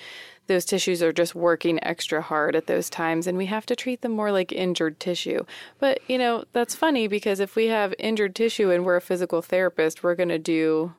[0.47, 4.01] Those tissues are just working extra hard at those times, and we have to treat
[4.01, 5.45] them more like injured tissue.
[5.79, 9.41] But, you know, that's funny because if we have injured tissue and we're a physical
[9.41, 10.93] therapist, we're going to do.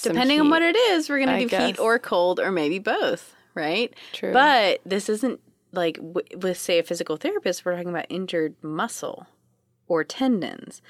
[0.00, 1.66] Depending on what it is, we're going to do guess.
[1.66, 3.92] heat or cold or maybe both, right?
[4.12, 4.32] True.
[4.32, 5.40] But this isn't
[5.76, 9.26] like w- with, say, a physical therapist, we're talking about injured muscle
[9.88, 10.82] or tendons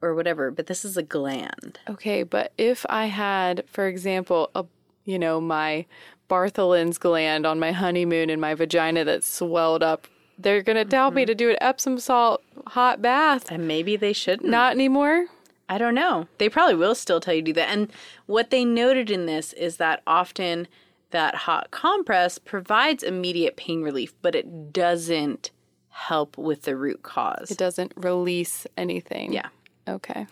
[0.00, 1.78] or whatever, but this is a gland.
[1.88, 4.64] Okay, but if I had, for example, a
[5.04, 5.86] you know, my
[6.28, 10.06] Bartholin's gland on my honeymoon in my vagina that swelled up,
[10.38, 11.28] they're gonna tell me mm-hmm.
[11.28, 13.50] to do an Epsom salt hot bath.
[13.50, 14.48] And maybe they shouldn't.
[14.48, 15.26] Not anymore.
[15.68, 16.26] I don't know.
[16.38, 17.68] They probably will still tell you to do that.
[17.68, 17.90] And
[18.26, 20.68] what they noted in this is that often
[21.12, 25.50] that hot compress provides immediate pain relief, but it doesn't
[25.88, 27.50] help with the root cause.
[27.50, 29.32] It doesn't release anything.
[29.32, 29.48] Yeah.
[29.88, 30.26] Okay.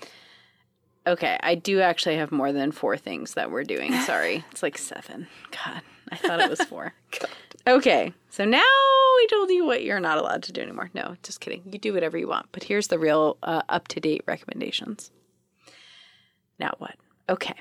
[1.06, 3.92] Okay, I do actually have more than four things that we're doing.
[4.02, 4.44] Sorry.
[4.50, 5.26] it's like seven.
[5.52, 6.92] God, I thought it was four.
[7.66, 8.62] okay, so now
[9.16, 10.90] we told you what you're not allowed to do anymore.
[10.94, 11.62] No, just kidding.
[11.70, 12.46] You do whatever you want.
[12.52, 15.10] But here's the real uh, up to date recommendations.
[16.58, 16.96] Now what?
[17.28, 17.54] Okay.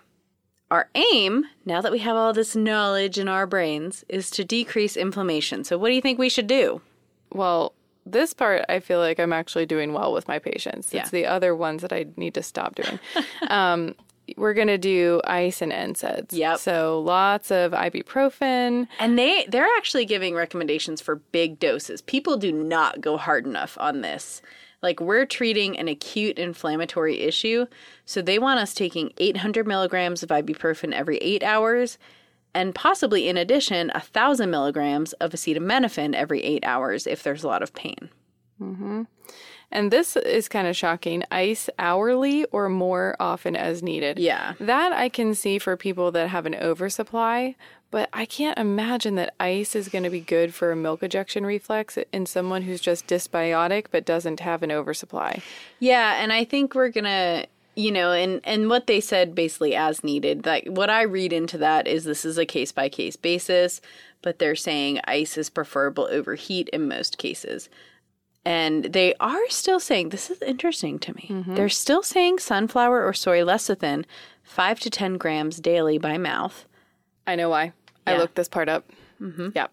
[0.72, 4.96] Our aim, now that we have all this knowledge in our brains, is to decrease
[4.96, 5.64] inflammation.
[5.64, 6.82] So, what do you think we should do?
[7.32, 7.74] Well,
[8.06, 10.94] this part I feel like I'm actually doing well with my patients.
[10.94, 11.02] Yeah.
[11.02, 13.00] It's the other ones that I need to stop doing.
[13.50, 13.96] um,
[14.38, 16.34] we're gonna do ice and NSAIDs.
[16.34, 16.60] Yep.
[16.60, 18.88] So lots of ibuprofen.
[19.00, 22.02] And they they're actually giving recommendations for big doses.
[22.02, 24.42] People do not go hard enough on this.
[24.82, 27.66] Like we're treating an acute inflammatory issue,
[28.06, 31.98] so they want us taking 800 milligrams of ibuprofen every eight hours,
[32.54, 37.48] and possibly in addition a thousand milligrams of acetaminophen every eight hours if there's a
[37.48, 38.10] lot of pain.
[38.62, 39.04] Mm-hmm.
[39.72, 41.24] And this is kind of shocking.
[41.32, 44.18] Ice hourly or more often as needed.
[44.18, 44.54] Yeah.
[44.60, 47.56] That I can see for people that have an oversupply,
[47.92, 51.46] but I can't imagine that ice is going to be good for a milk ejection
[51.46, 55.42] reflex in someone who's just dysbiotic but doesn't have an oversupply.
[55.80, 60.04] Yeah, and I think we're gonna, you know, and and what they said basically as
[60.04, 60.46] needed.
[60.46, 63.82] Like what I read into that is this is a case by case basis,
[64.22, 67.70] but they're saying ice is preferable over heat in most cases.
[68.46, 71.44] And they are still saying this is interesting to me.
[71.48, 74.06] They're still saying sunflower or soy lecithin,
[74.44, 76.66] five to ten grams daily by mouth.
[77.28, 77.74] I know why.
[78.08, 78.90] I looked this part up.
[79.22, 79.50] Mm-hmm.
[79.54, 79.68] Yeah.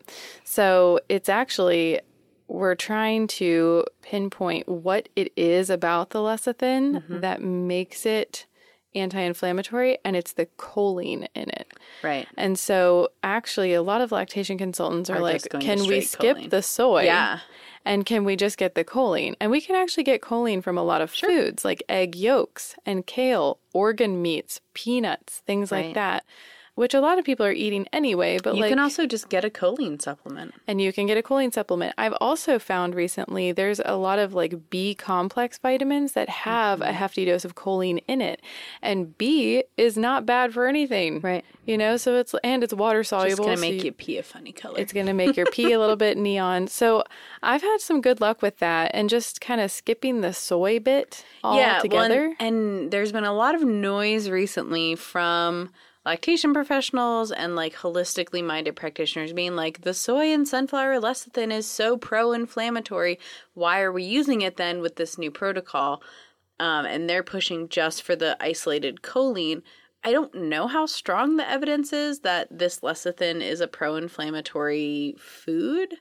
[0.45, 2.01] So it's actually,
[2.49, 8.47] we're trying to pinpoint what it is about the lecithin that makes it
[8.95, 11.73] anti inflammatory, and it's the choline in it.
[12.03, 12.27] Right.
[12.37, 15.87] And so, actually, a lot of lactation consultants are, Are like, just going to can
[15.87, 17.05] we skip choline." the soy?
[17.05, 17.41] Yeah.
[17.87, 19.37] And can we just get the choline?
[19.41, 23.07] And we can actually get choline from a lot of foods like egg yolks and
[23.07, 25.87] kale, organ meats, peanuts, things Right.
[25.87, 26.25] like that,
[26.77, 28.39] which a lot of people are eating anyway.
[28.43, 30.55] But You like, can also just get a choline supplement.
[30.69, 31.93] and you can get a choline supplement.
[31.99, 36.89] I've also found recently there's a lot of like B complex vitamins that have Mm-hmm.
[36.91, 38.41] a hefty dose of choline in it.
[38.83, 41.21] And B is not bad for anything.
[41.21, 41.45] Right.
[41.65, 43.31] You know, so it's and it's water soluble.
[43.33, 44.79] It's gonna so make you- you pee a funny color.
[44.79, 46.69] it's going to make your pee a little bit neon.
[46.77, 47.03] So
[47.43, 51.25] I've had some good luck with that and just kind of skipping the soy bit
[51.43, 52.35] all well, together.
[52.39, 55.71] and, and there's been a lot of noise recently from
[56.07, 61.69] lactation professionals and like holistically minded practitioners being like the soy and sunflower lecithin is
[61.69, 63.19] so pro-inflammatory.
[63.55, 66.01] Why are we using it then with this new protocol?
[66.61, 69.63] Um, and they're pushing just for the isolated choline.
[70.05, 75.97] I don't know how strong the evidence is that this lecithin is a pro-inflammatory food.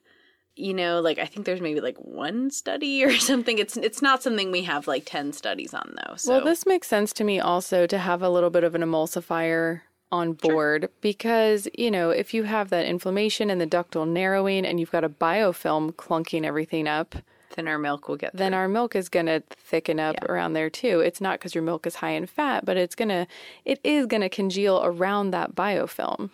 [0.57, 3.57] You know like i think there's maybe like one study or something.
[3.57, 6.35] It's it's not something we have like 10 studies on though so.
[6.35, 9.81] Well, this makes sense to me also to have a little bit of an emulsifier
[10.15, 14.79] on board because, you know, if you have that inflammation and the ductal narrowing and
[14.79, 17.15] you've got a biofilm clunking everything up,
[17.55, 18.57] then our milk will get then through.
[18.57, 20.99] our milk is going to thicken up around there too.
[20.99, 23.27] It's not because your milk is high in fat, but it's going to,
[23.65, 26.29] it is going to congeal around that biofilm.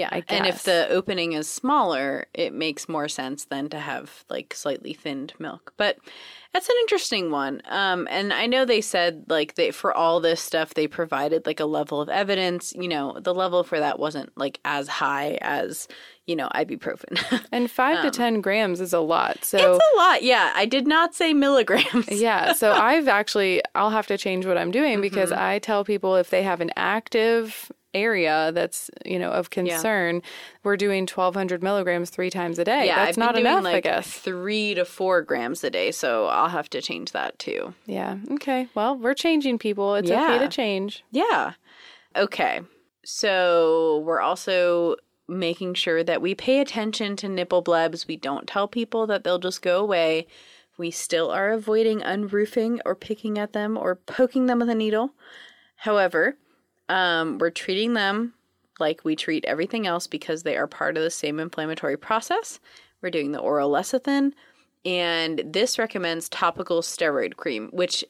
[0.00, 4.24] Yeah I and if the opening is smaller it makes more sense than to have
[4.34, 5.72] like slightly thinned milk.
[5.76, 5.98] But
[6.52, 7.62] that's an interesting one.
[7.68, 11.60] Um and i know they said like they for all this stuff they provided like
[11.60, 12.72] a level of evidence.
[12.84, 15.86] You know the level for that wasn't like as high as
[16.26, 17.14] you know ibuprofen.
[17.52, 19.44] And five to 10 grams is a lot.
[19.44, 20.52] So Um, it's a lot yeah.
[20.62, 22.08] I did not say milligrams.
[22.28, 25.54] Yeah, so I've actually I'll have to change what I'm doing because Mm-hmm.
[25.56, 30.22] I tell people if they have an active area that's you know of concern,
[30.62, 32.86] we're doing 1,200 milligrams three times a day.
[32.86, 34.08] yeah that's I've not enough, like I guess.
[34.10, 38.18] three to four grams a day so i'll have to change that too Yeah.
[38.30, 38.68] Okay.
[38.74, 39.94] Well, we're changing people.
[39.96, 40.38] It's okay Yeah.
[40.38, 41.04] to change.
[41.10, 41.52] Yeah.
[42.16, 42.60] Okay.
[43.04, 44.96] So we're also
[45.28, 48.06] making sure that we pay attention to nipple blebs.
[48.06, 50.26] We don't tell people that they'll just go away.
[50.78, 55.14] We still are avoiding unroofing or picking at them or poking them with a needle.
[55.76, 56.36] However,
[56.90, 58.34] um, we're treating them
[58.80, 62.58] like we treat everything else because they are part of the same inflammatory process.
[63.00, 64.32] We're doing the oral lecithin,
[64.84, 68.04] and this recommends topical steroid cream, which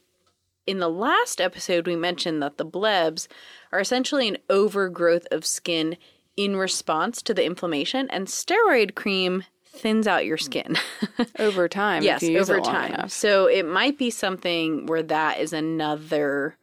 [0.65, 3.27] in the last episode, we mentioned that the blebs
[3.71, 5.97] are essentially an overgrowth of skin
[6.35, 10.75] in response to the inflammation, and steroid cream thins out your skin.
[11.39, 12.03] Over time.
[12.03, 12.93] yes, if you use over time.
[12.93, 13.11] enough.
[13.11, 16.57] So it might be something where that is another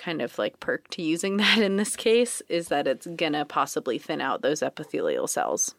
[0.00, 3.98] kind of like perk to using that in this case is that it's gonna possibly
[3.98, 5.74] thin out those epithelial cells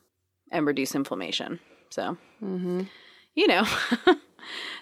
[0.51, 1.59] and reduce inflammation.
[1.89, 2.83] So, Mm-hmm.
[3.35, 3.65] you know,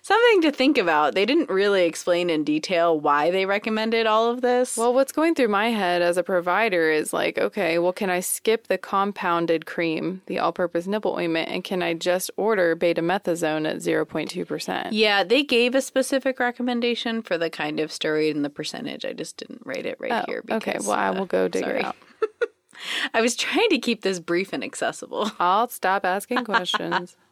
[0.02, 1.16] something to think about.
[1.16, 4.78] They didn't really explain in detail why they recommended all of this.
[4.78, 8.20] Well, what's going through my head as a provider is like, okay, well, can I
[8.20, 13.70] skip the compounded cream, the all purpose nipple ointment, and can I just order betamethasone
[13.70, 14.90] at 0.2%?
[14.92, 19.06] yeah, they gave a specific recommendation for the kind of steroid and the percentage.
[19.06, 20.44] I just didn't write it right Oh, here.
[20.52, 21.80] okay, because, well, I uh, will go dig sorry.
[21.80, 21.96] it out.
[23.14, 25.32] I was trying to keep this brief and accessible.
[25.40, 27.16] I'll stop asking questions.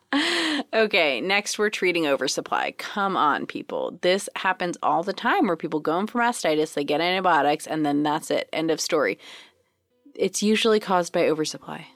[0.74, 2.74] Okay, next we're treating oversupply.
[2.78, 4.00] Come on, people.
[4.02, 7.86] This happens all the time where people go in for mastitis, they get antibiotics, and
[7.86, 8.50] then that's it.
[8.54, 9.18] End of story.
[10.16, 11.88] It's usually caused by oversupply.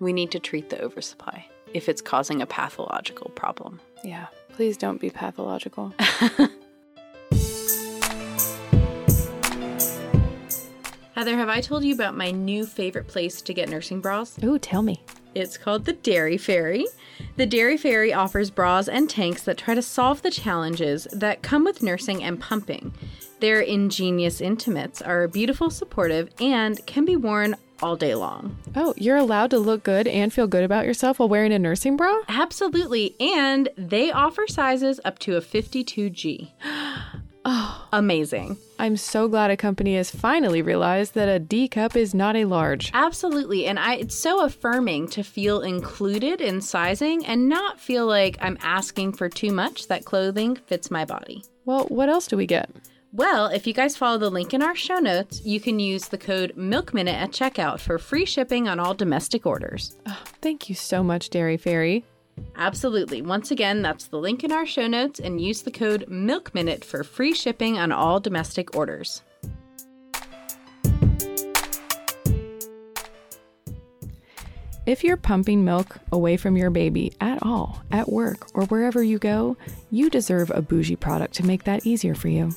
[0.00, 3.80] We need to treat the oversupply if it's causing a pathological problem.
[4.02, 5.94] yeah, please don't be pathological.
[11.14, 14.38] Heather, have I told you about my new favorite place to get nursing bras?
[14.42, 15.02] Ooh, tell me.
[15.34, 16.86] It's called the Dairy Fairy.
[17.36, 21.64] The Dairy Fairy offers bras and tanks that try to solve the challenges that come
[21.64, 22.92] with nursing and pumping.
[23.40, 28.56] Their ingenious intimates are beautiful, supportive, and can be worn all day long.
[28.76, 31.96] Oh, you're allowed to look good and feel good about yourself while wearing a nursing
[31.96, 32.20] bra?
[32.28, 33.16] Absolutely.
[33.18, 36.50] And they offer sizes up to a 52G.
[37.44, 38.56] Oh, Amazing.
[38.78, 42.44] I'm so glad a company has finally realized that a D cup is not a
[42.44, 42.90] large.
[42.94, 43.66] Absolutely.
[43.66, 48.58] And I it's so affirming to feel included in sizing and not feel like I'm
[48.62, 51.44] asking for too much that clothing fits my body.
[51.64, 52.70] Well, what else do we get?
[53.12, 56.18] Well, if you guys follow the link in our show notes, you can use the
[56.18, 59.96] code MILKMINUTE at checkout for free shipping on all domestic orders.
[60.06, 62.04] Oh, thank you so much, Dairy Fairy.
[62.56, 63.22] Absolutely.
[63.22, 67.02] Once again, that's the link in our show notes and use the code MILKMINUTE for
[67.02, 69.22] free shipping on all domestic orders.
[74.86, 79.18] If you're pumping milk away from your baby at all, at work, or wherever you
[79.18, 79.56] go,
[79.90, 82.50] you deserve a bougie product to make that easier for you.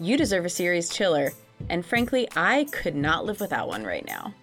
[0.00, 1.32] You deserve a Ceres chiller,
[1.68, 4.34] and frankly, I could not live without one right now.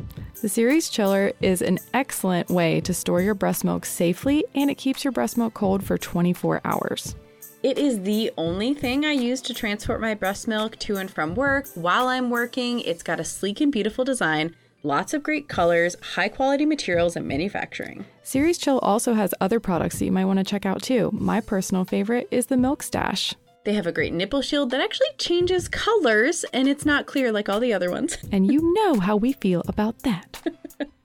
[0.41, 4.75] The Ceres Chiller is an excellent way to store your breast milk safely and it
[4.79, 7.15] keeps your breast milk cold for 24 hours.
[7.61, 11.35] It is the only thing I use to transport my breast milk to and from
[11.35, 12.79] work while I'm working.
[12.79, 17.27] It's got a sleek and beautiful design, lots of great colors, high quality materials, and
[17.27, 18.05] manufacturing.
[18.23, 21.11] Ceres Chill also has other products that you might want to check out too.
[21.13, 23.35] My personal favorite is the Milk Stash.
[23.63, 27.47] They have a great nipple shield that actually changes colors and it's not clear like
[27.47, 28.17] all the other ones.
[28.31, 30.41] And you know how we feel about that.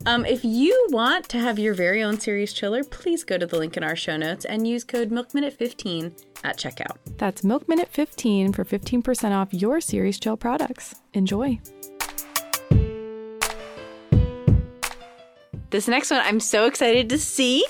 [0.06, 3.58] Um, if you want to have your very own Ceres chiller, please go to the
[3.58, 6.96] link in our show notes and use code MilkMinute15 at checkout.
[7.18, 10.94] That's Milk Minute 15 for 15% off your Ceres Chill products.
[11.12, 11.58] Enjoy.
[15.70, 17.66] This next one I'm so excited to see.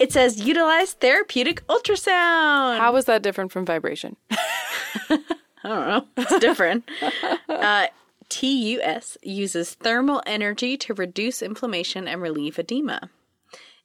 [0.00, 2.78] It says utilize therapeutic ultrasound.
[2.78, 4.16] How is that different from vibration?
[4.30, 5.18] I
[5.62, 6.06] don't know.
[6.16, 6.88] It's different.
[7.50, 7.88] uh,
[8.30, 13.10] TUS uses thermal energy to reduce inflammation and relieve edema.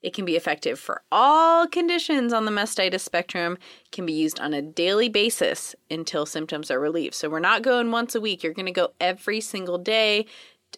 [0.01, 3.57] It can be effective for all conditions on the mastitis spectrum,
[3.91, 7.15] can be used on a daily basis until symptoms are relieved.
[7.15, 8.41] So we're not going once a week.
[8.41, 10.27] You're going to go every single day,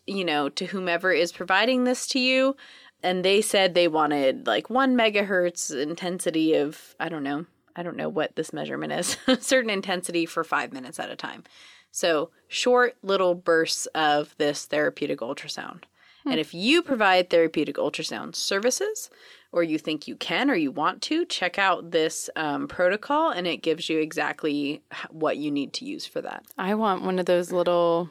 [0.07, 2.55] you know, to whomever is providing this to you.
[3.03, 7.45] And they said they wanted like one megahertz intensity of, I don't know,
[7.75, 11.15] I don't know what this measurement is, a certain intensity for five minutes at a
[11.15, 11.43] time.
[11.91, 15.83] So short little bursts of this therapeutic ultrasound.
[16.25, 19.09] And if you provide therapeutic ultrasound services,
[19.51, 23.47] or you think you can or you want to, check out this um, protocol and
[23.47, 26.43] it gives you exactly what you need to use for that.
[26.57, 28.09] I want one of those little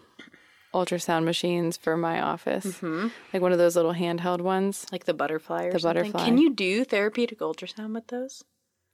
[0.76, 2.66] ultrasound machines for my office.
[2.66, 3.08] Mm-hmm.
[3.32, 4.86] Like one of those little handheld ones.
[4.92, 6.02] Like the butterfly or The something.
[6.02, 6.24] butterfly.
[6.24, 8.44] Can you do therapeutic ultrasound with those?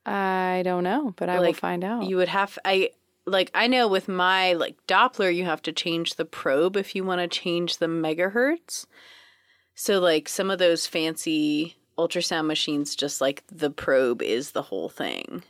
[0.06, 2.04] I don't know, but I will find out.
[2.08, 2.90] You would have I
[3.26, 7.04] like I know with my like Doppler you have to change the probe if you
[7.04, 8.86] want to change the megahertz.
[9.74, 14.88] So like some of those fancy ultrasound machines just like the probe is the whole
[14.88, 15.42] thing.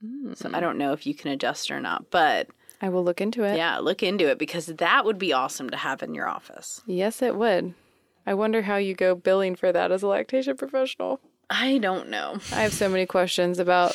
[0.00, 0.32] Hmm.
[0.34, 2.48] So I don't know if you can adjust or not, but
[2.82, 3.56] I will look into it.
[3.56, 6.82] yeah, look into it because that would be awesome to have in your office.
[6.84, 7.74] Yes, it would.
[8.26, 11.20] I wonder how you go billing for that as a lactation professional.
[11.48, 12.38] I don't know.
[12.52, 13.94] I have so many questions about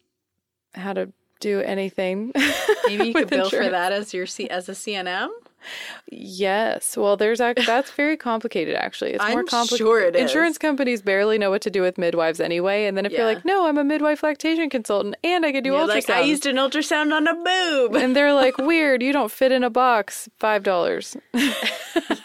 [0.74, 2.32] how to do anything.
[2.86, 5.28] Maybe you could bill for that as your C- as a CNM.
[6.10, 6.96] Yes.
[6.96, 8.74] Well, there's ac- that's very complicated.
[8.74, 9.78] Actually, it's more I'm complicated.
[9.86, 10.22] sure it is.
[10.22, 12.86] Insurance companies barely know what to do with midwives anyway.
[12.86, 15.70] And then if you're like, no, I'm a midwife lactation consultant and I can do
[15.70, 17.96] You're ultrasound, like I used an ultrasound on a boob.
[17.96, 20.28] and they're like, weird, you don't fit in a box.
[20.38, 21.16] Five dollars.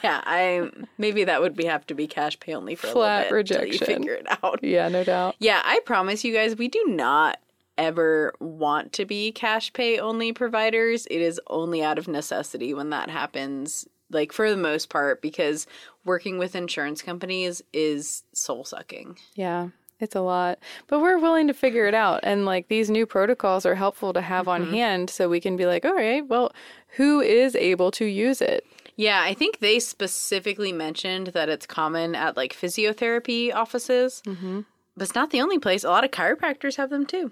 [0.03, 3.35] Yeah, I maybe that would be have to be cash pay only for Flat a
[3.35, 3.95] little bit until you rejection.
[4.03, 4.59] figure it out.
[4.63, 5.35] Yeah, no doubt.
[5.39, 7.37] Yeah, I promise you guys, we do not
[7.77, 11.07] ever want to be cash pay only providers.
[11.09, 13.87] It is only out of necessity when that happens.
[14.09, 15.67] Like for the most part, because
[16.05, 19.17] working with insurance companies is soul sucking.
[19.35, 19.69] Yeah,
[19.99, 20.59] it's a lot.
[20.87, 22.21] But we're willing to figure it out.
[22.23, 25.65] And like these new protocols are helpful to have on hand so we can be
[25.65, 26.53] like, all right, well,
[26.95, 28.65] who is able to use it?
[28.95, 34.61] Yeah, I think they specifically mentioned that it's common at like physiotherapy offices, mm-hmm.
[34.95, 35.83] but it's not the only place.
[35.83, 37.31] A lot of chiropractors have them too.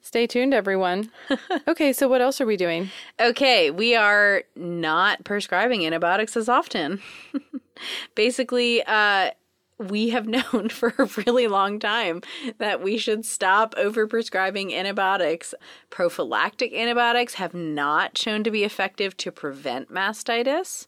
[0.00, 1.10] Stay tuned, everyone.
[1.68, 2.90] okay, so what else are we doing?
[3.18, 7.00] Okay, we are not prescribing antibiotics as often.
[8.14, 9.30] Basically, uh,
[9.78, 12.22] we have known for a really long time
[12.58, 15.54] that we should stop overprescribing antibiotics.
[15.90, 20.86] Prophylactic antibiotics have not shown to be effective to prevent mastitis,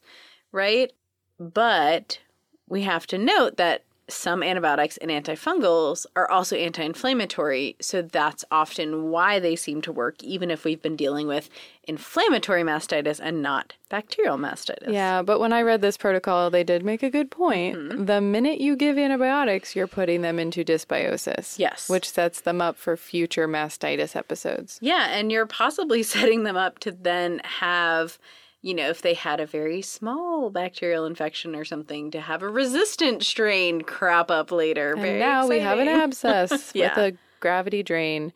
[0.53, 0.93] right?
[1.39, 2.21] But
[2.69, 7.77] we have to note that some antibiotics and antifungals are also anti inflammatory.
[7.81, 11.49] So that's often why they seem to work, even if we've been dealing with
[11.85, 14.93] inflammatory mastitis and not bacterial mastitis.
[14.93, 17.77] Yeah, but when I read this protocol, they did make a good point.
[17.77, 18.05] Mm-hmm.
[18.05, 21.59] The minute you give antibiotics, you're putting them into dysbiosis.
[21.59, 21.89] Yes.
[21.89, 24.79] Which sets them up for future mastitis episodes.
[24.81, 28.19] Yeah, and you're possibly setting them up to then have,
[28.63, 32.49] you know, if they had a very small bacterial infection or something, to have a
[32.49, 34.95] resistant strain crop up later.
[34.97, 36.95] Now we have an abscess Yeah.
[36.95, 38.33] with a gravity drain.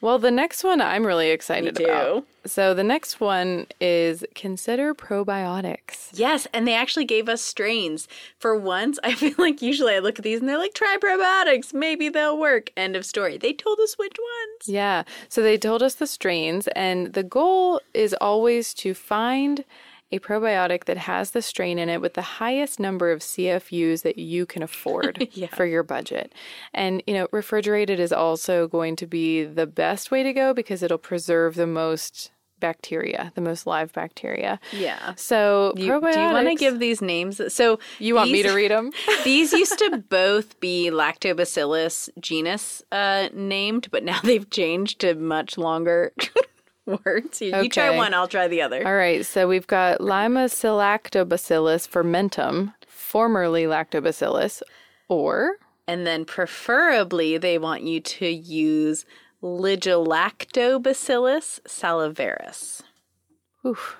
[0.00, 2.24] Well, the next one I'm really excited about.
[2.46, 6.08] So the next one is consider probiotics.
[6.14, 8.08] Yes, and they actually gave us strains.
[8.38, 11.74] For once, I feel like usually I look at these and they're like, try probiotics,
[11.74, 12.70] maybe they'll work.
[12.76, 13.36] End of story.
[13.36, 14.68] They told us which ones.
[14.68, 15.02] Yeah.
[15.28, 19.64] So they told us the strains, and the goal is always to find
[20.12, 24.18] a probiotic that has the strain in it with the highest number of CFUs that
[24.18, 26.32] you can afford for your budget.
[26.74, 30.82] And, you know, refrigerated is also going to be the best way to go because
[30.82, 34.60] it'll preserve the most bacteria, the most live bacteria.
[34.72, 35.14] Yeah.
[35.16, 37.40] So, You, do you want to give these names?
[37.52, 38.92] So You want me to read them?
[39.24, 45.56] These used to both be Lactobacillus genus uh, named, but now they've changed to much
[45.56, 46.12] longer
[47.04, 47.40] words.
[47.40, 48.86] You, you try one, I'll try the other.
[48.86, 54.62] All right, so we've got Lactobacillus fermentum, formerly Lactobacillus,
[55.08, 55.56] or
[55.88, 59.04] And then preferably, they want you to use
[59.42, 62.82] Ligilactobacillus salivarius.
[63.66, 63.96] oof,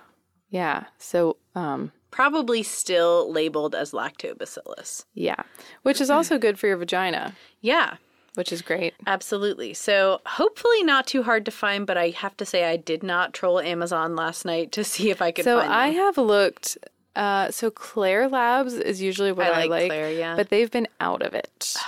[0.49, 0.85] yeah.
[0.99, 5.05] So, um, Probably still labeled as lactobacillus.
[5.15, 5.43] yeah,
[5.83, 7.97] which is also good for your vagina, Yeah,
[8.35, 8.95] which is great.
[9.07, 9.75] Absolutely.
[9.75, 13.35] So, hopefully not too hard to find, but I have to say I did not
[13.35, 16.79] troll Amazon last night to see if I could So find I have looked.
[17.17, 20.37] Uh, so Klaire Labs is usually what I I like like, Klaire, yeah.
[20.37, 21.77] but they've been out of it.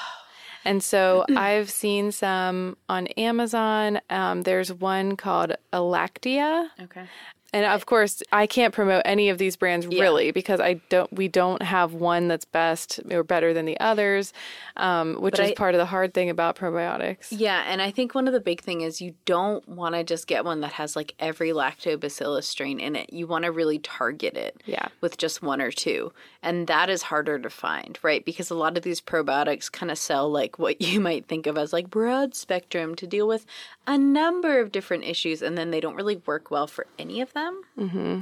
[0.65, 4.01] And so I've seen some on Amazon.
[4.11, 6.69] Um, there's one called Alactia.
[6.81, 7.03] Okay.
[7.55, 11.13] And of course, I can't promote any of these brands really because I don't.
[11.13, 14.33] We don't have one that's best or better than the others,
[14.79, 17.29] um, which But is I- part of the hard thing about probiotics.
[17.31, 20.27] Yeah, and I think one of the big thing is you don't want to just
[20.27, 23.13] get one that has like every lactobacillus strain in it.
[23.13, 24.63] You want to really target it.
[24.65, 24.89] Yeah.
[25.03, 26.13] With just one or two.
[26.43, 28.25] And that is harder to find, right?
[28.25, 31.57] Because a lot of these probiotics kind of sell like what you might think of
[31.57, 33.47] as like broad spectrum to deal with
[33.87, 37.33] a number of different issues and then they don't really work well for any of
[37.33, 37.63] them.
[37.79, 38.21] Mm-hmm.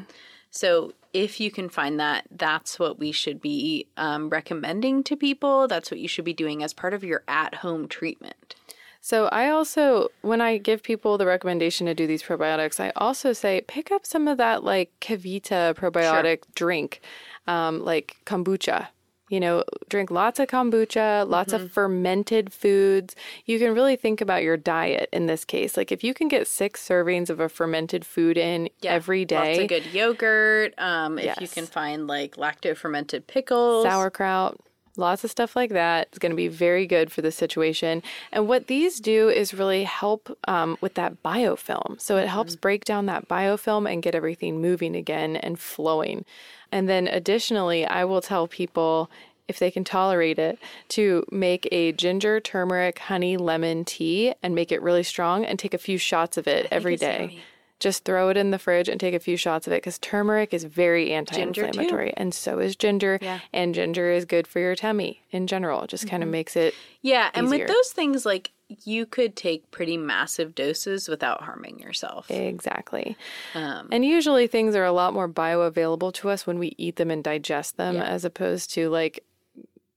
[0.51, 5.69] So if you can find that, that's what we should be um, recommending to people.
[5.69, 8.55] That's what you should be doing as part of your at-home treatment.
[9.01, 13.33] So I also, when I give people the recommendation to do these probiotics, I also
[13.33, 17.01] say pick up some of that like KeVita probiotic drink,
[17.51, 18.89] um, like kombucha.
[19.29, 21.65] You know, drink lots of kombucha, lots Mm-hmm.
[21.67, 23.15] of fermented foods.
[23.45, 25.77] You can really think about your diet in this case.
[25.77, 29.59] Like if you can get six servings of a fermented food in every day, Lots
[29.61, 30.75] of good yogurt.
[30.79, 33.85] Um, If you can find like lacto fermented pickles.
[33.85, 34.59] sauerkraut,
[34.97, 36.09] lots of stuff like that.
[36.09, 38.03] It's going to be very good for the situation.
[38.33, 42.01] And what these do is really help um, with that biofilm.
[42.01, 46.25] So it helps break down that biofilm and get everything moving again and flowing.
[46.73, 49.11] And then additionally, I will tell people.
[49.49, 50.61] If they can tolerate it,
[50.91, 55.75] to make a ginger, turmeric, honey, lemon tea and make it really strong and take
[55.75, 57.43] a few shots of it every it's day.
[57.81, 60.55] Just throw it in the fridge and take a few shots of it because turmeric
[60.55, 62.15] is very anti inflammatory.
[62.17, 63.19] and so is ginger.
[63.21, 63.41] Yeah.
[63.53, 65.83] And ginger is good for your tummy in general.
[65.83, 66.33] It just kind of mm-hmm.
[66.33, 66.73] makes it.
[67.03, 68.53] Yeah, and with those things, like
[68.85, 72.31] you could take pretty massive doses without harming yourself.
[72.31, 73.17] Exactly.
[73.55, 77.11] Um, And usually things are a lot more bioavailable to us when we eat them
[77.11, 78.05] and digest them Yeah.
[78.05, 79.25] as opposed to like,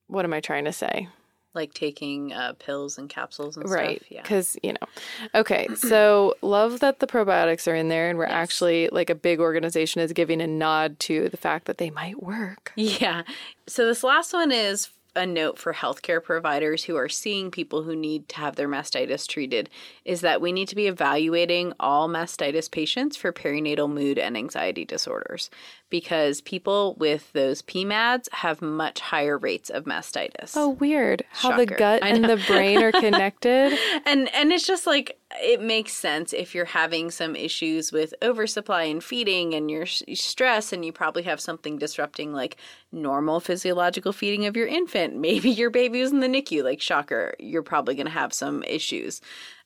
[0.07, 1.07] what am I trying to say?
[1.55, 3.97] like taking uh, pills and capsules and Right.
[3.99, 4.11] stuff.
[4.11, 4.21] Yeah.
[4.23, 4.87] Because, you know,
[5.35, 5.67] okay.
[5.75, 10.01] So love that the probiotics are in there and we're actually like a big organization
[10.01, 12.71] is giving a nod to the fact that they might work.
[12.75, 13.21] Yeah.
[13.67, 17.95] So this last one is a note for healthcare providers who are seeing people who
[17.95, 19.69] need to have their mastitis treated
[20.05, 24.85] is that we need to be evaluating all mastitis patients for perinatal mood and anxiety
[24.85, 25.49] disorders
[25.93, 30.53] because people with those PMADs have much higher rates of mastitis.
[30.55, 31.23] Oh, weird.
[31.29, 33.77] How the gut and the brain are connected.
[34.03, 38.85] and and it's just like it makes sense if you're having some issues with oversupply
[38.85, 42.57] and feeding and your stress and you probably have something disrupting like
[42.91, 47.35] normal physiological feeding of your infant maybe your baby was in the NICU like shocker
[47.37, 49.21] you're probably going to have some issues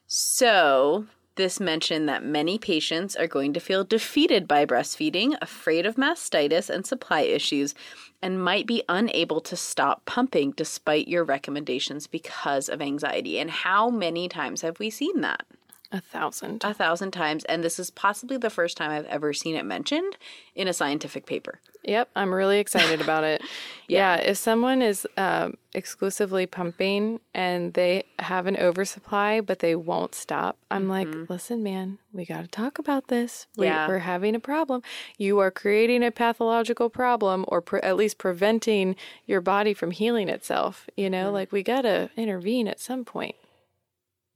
[0.07, 1.05] so
[1.37, 6.69] this mentioned that many patients are going to feel defeated by breastfeeding, afraid of mastitis
[6.69, 7.73] and supply issues,
[8.21, 13.39] and might be unable to stop pumping despite your recommendations because of anxiety.
[13.39, 15.45] And how many times have we seen that?
[15.91, 16.63] A thousand.
[16.65, 17.45] A thousand times.
[17.45, 20.17] And this is possibly the first time I've ever seen it mentioned
[20.53, 21.59] in a scientific paper.
[21.83, 23.41] Yep, I'm really excited about it.
[23.87, 24.17] yeah.
[24.17, 30.57] if someone is um, exclusively pumping and they have an oversupply, but they won't stop,
[30.71, 31.31] I'm like, mm-hmm.
[31.31, 33.45] listen, man, we got to talk about this.
[33.55, 33.87] We, Yeah.
[33.87, 34.81] We're having a problem.
[35.17, 38.95] You are creating a pathological problem or pre- at least preventing
[39.27, 40.89] your body from healing itself.
[40.97, 41.35] You know, mm-hmm.
[41.35, 43.35] like we got to intervene at some point.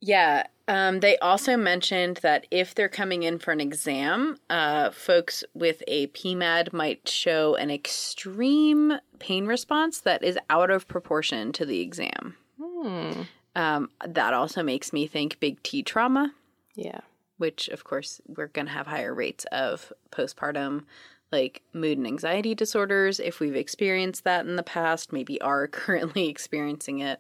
[0.02, 0.44] Yeah.
[0.68, 5.84] Um, they also mentioned that if they're coming in for an exam, uh, folks with
[5.88, 11.82] a PMAD might show an extreme pain response that is out of proportion to the
[11.82, 12.36] exam.
[12.62, 13.22] Hmm.
[13.56, 16.34] Um, that also makes me think big T trauma,
[16.76, 17.02] Yeah.
[17.38, 20.86] which, of course, we're going to have higher rates of postpartum,
[21.34, 26.30] like mood and anxiety disorders if we've experienced that in the past, maybe are currently
[26.30, 27.20] experiencing it.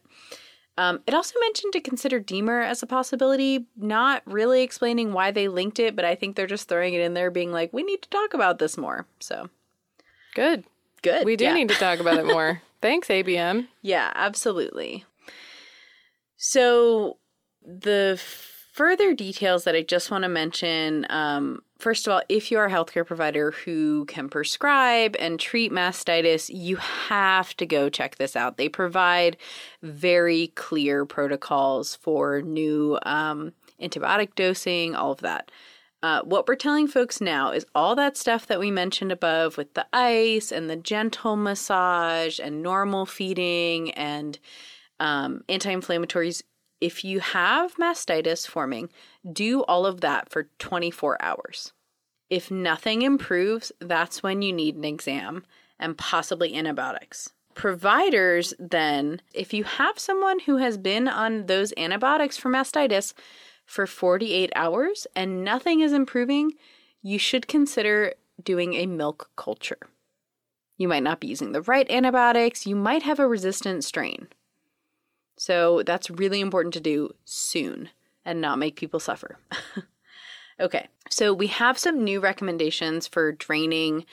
[0.77, 5.47] Um, it also mentioned to consider D-MER as a possibility, not really explaining why they
[5.47, 8.01] linked it, but I think they're just throwing it in there, being like, we need
[8.01, 9.05] to talk about this more.
[9.19, 9.49] So
[10.33, 10.63] Good.
[11.01, 11.25] good.
[11.25, 11.53] We do Yeah.
[11.53, 12.61] need to talk about it more.
[12.81, 13.67] Thanks, ABM.
[13.81, 15.05] Yeah, absolutely.
[16.37, 17.17] So,
[17.63, 18.19] the
[18.73, 22.67] further details that I just want to mention um, first of all, if you are
[22.67, 28.35] a healthcare provider who can prescribe and treat mastitis, you have to go check this
[28.35, 28.57] out.
[28.57, 29.37] They provide
[29.81, 35.51] very clear protocols for new um, antibiotic dosing, all of that.
[36.03, 39.73] Uh, what we're telling folks now is all that stuff that we mentioned above with
[39.73, 44.39] the ice and the gentle massage and normal feeding and
[44.99, 46.41] um, anti inflammatories.
[46.81, 48.89] If you have mastitis forming,
[49.31, 51.73] do all of that for 24 hours.
[52.29, 55.45] If nothing improves, that's when you need an exam
[55.79, 57.29] and possibly antibiotics.
[57.53, 63.13] Providers, then, if you have someone who has been on those antibiotics for mastitis
[63.65, 66.53] for 48 hours and nothing is improving,
[67.03, 69.79] you should consider doing a milk culture.
[70.77, 74.29] You might not be using the right antibiotics, you might have a resistant strain.
[75.41, 77.89] So that's really important to do soon
[78.23, 79.39] and not make people suffer.
[80.59, 84.05] okay, so we have some new recommendations for draining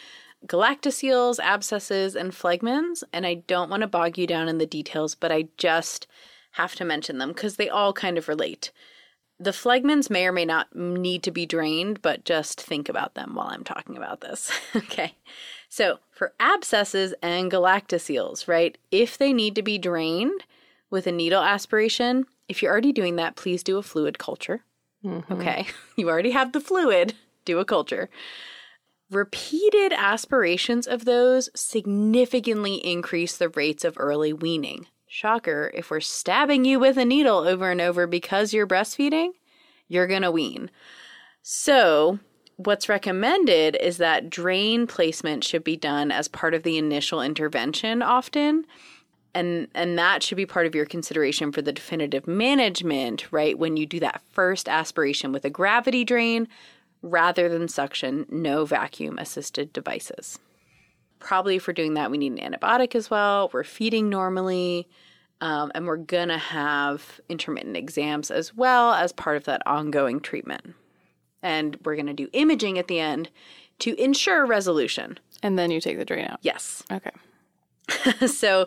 [0.46, 5.14] galactoceles, abscesses, and phlegmons, and I don't want to bog you down in the details,
[5.14, 6.06] but I just
[6.52, 8.72] have to mention them because they all kind of relate.
[9.38, 13.34] The phlegmons may or may not need to be drained, but just think about them
[13.34, 14.50] while I'm talking about this.
[14.74, 15.14] okay.
[15.68, 18.78] So, for abscesses and galactoceles, right?
[18.90, 20.44] If they need to be drained
[20.90, 24.64] with a needle aspiration, if you're already doing that, please do a fluid culture.
[25.04, 25.32] Mm-hmm.
[25.32, 25.66] Okay.
[25.96, 27.14] You already have the fluid,
[27.44, 28.08] do a culture.
[29.10, 34.86] Repeated aspirations of those significantly increase the rates of early weaning.
[35.08, 39.30] Shocker, if we're stabbing you with a needle over and over because you're breastfeeding,
[39.88, 40.70] you're going to wean.
[41.42, 42.18] So,
[42.56, 48.02] what's recommended is that drain placement should be done as part of the initial intervention
[48.02, 48.66] often.
[49.34, 53.58] And and that should be part of your consideration for the definitive management, right?
[53.58, 56.48] When you do that first aspiration with a gravity drain
[57.02, 60.38] rather than suction, no vacuum assisted devices.
[61.18, 63.50] Probably we're doing that, we need an antibiotic as well.
[63.52, 64.88] We're feeding normally.
[65.40, 70.18] Um, and we're going to have intermittent exams as well as part of that ongoing
[70.20, 70.74] treatment.
[71.42, 73.30] And we're going to do imaging at the end
[73.80, 75.18] to ensure resolution.
[75.42, 76.40] And then you take the drain out.
[76.42, 76.82] Yes.
[76.90, 77.12] Okay.
[78.26, 78.66] so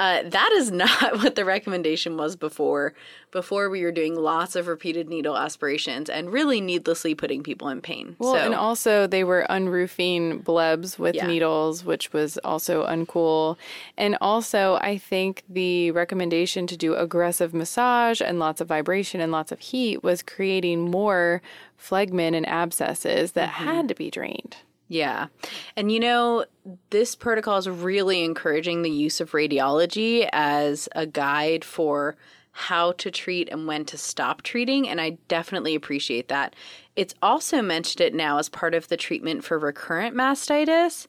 [0.00, 2.94] uh, that is not what the recommendation was before.
[3.32, 7.80] Before we were doing lots of repeated needle aspirations and really needlessly putting people in
[7.80, 8.16] pain.
[8.18, 11.28] Well, so and also they were unroofing blebs with Yeah.
[11.28, 13.56] needles, which was also uncool.
[13.96, 19.30] And also, I think the recommendation to do aggressive massage and lots of vibration and
[19.30, 21.40] lots of heat was creating more
[21.80, 24.56] phlegmon and abscesses that had to be drained.
[24.90, 25.28] Yeah.
[25.76, 26.46] And you know,
[26.90, 32.16] this protocol is really encouraging the use of radiology as a guide for
[32.50, 34.88] how to treat and when to stop treating.
[34.88, 36.56] And I definitely appreciate that.
[36.96, 41.06] It's also mentioned it now as part of the treatment for recurrent mastitis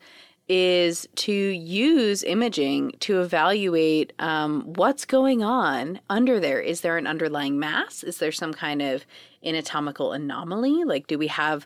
[0.48, 6.60] is to use imaging to evaluate um, what's going on under there.
[6.60, 8.04] Is there an underlying mass?
[8.04, 9.06] Is there some kind of
[9.44, 10.84] anatomical anomaly?
[10.84, 11.66] Like, do we have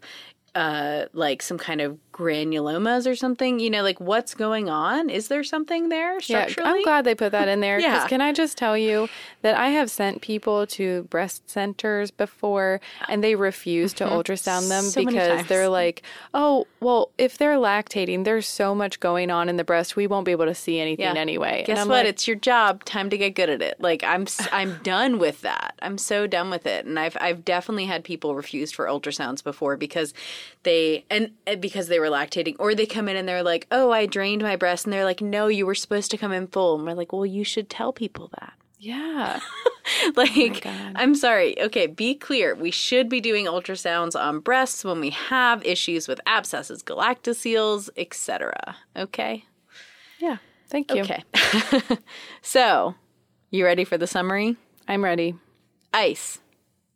[0.55, 3.59] uh, like some kind of granulomas or something?
[3.59, 5.09] You know, like what's going on?
[5.09, 6.79] Is there something there Yeah, structurally?
[6.79, 7.79] I'm glad they put that in there.
[7.79, 8.07] Yeah.
[8.07, 9.09] Can I just tell you
[9.41, 12.79] that I have sent people to breast centers before
[13.09, 14.89] and they refuse to ultrasound them Mm-hmm.
[14.91, 16.03] So because they're like,
[16.33, 20.25] oh, well, if they're lactating, there's so much going on in the breast, we won't
[20.25, 21.59] be able to see anything anyway.
[21.59, 21.87] And Guess what?
[21.89, 22.85] like, it's your job.
[22.85, 23.81] Time to get good at it.
[23.81, 25.75] Like I'm, I'm done with that.
[25.81, 26.85] I'm so done with it.
[26.85, 30.13] And I've, I've definitely had people refused for ultrasounds before because
[30.63, 33.91] they, and and because they were lactating, or they come in and they're like, "Oh,
[33.91, 36.75] I drained my breast," and they're like, "No, you were supposed to come in full."
[36.75, 39.39] And we're like, "Well, you should tell people that." yeah.
[40.15, 40.91] like oh God.
[40.95, 45.63] i'm sorry okay be clear we should be doing ultrasounds on breasts when we have
[45.65, 49.45] issues with abscesses galactoceles etc okay
[50.19, 50.37] Yeah.
[50.69, 51.03] Thank you.
[51.03, 51.23] okay
[52.41, 52.95] so
[53.51, 55.35] you ready for the summary I'm ready.
[55.93, 56.39] ice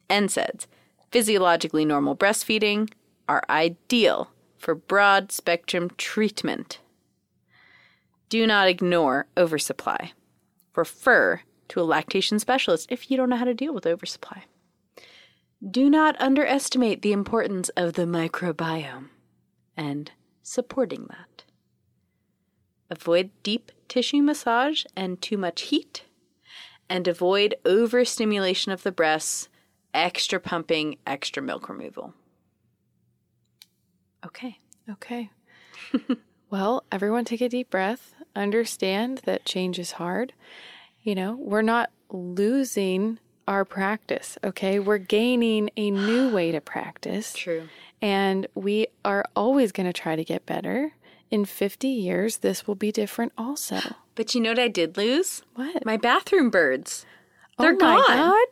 [0.10, 0.66] NSAIDs,
[1.12, 2.90] physiologically normal breastfeeding,
[3.30, 6.80] are ideal for broad spectrum treatment.
[8.28, 10.12] Do not ignore oversupply.
[10.76, 14.44] Refer to a lactation specialist if you don't know how to deal with oversupply.
[15.68, 19.10] Do not underestimate the importance of the microbiome
[19.78, 20.12] and
[20.42, 21.44] supporting that.
[22.90, 26.06] Avoid deep tissue massage and too much heat
[26.90, 29.48] and avoid overstimulation of the breasts,
[29.94, 32.16] extra pumping, extra milk removal.
[34.26, 34.58] Okay.
[34.90, 35.30] Okay.
[36.50, 38.16] well, everyone take a deep breath.
[38.36, 40.34] Understand that change is hard.
[41.02, 44.80] You know, we're not losing our practice, okay?
[44.80, 47.34] We're gaining a new way to practice.
[47.38, 47.68] True.
[48.02, 50.94] And we are always going to try to get better.
[51.32, 53.80] In 50 years, this will be different also.
[54.16, 55.44] But you know what I did lose?
[55.56, 55.86] What?
[55.86, 57.06] My bathroom birds.
[57.58, 58.18] Oh They're oh my gone.
[58.18, 58.48] God.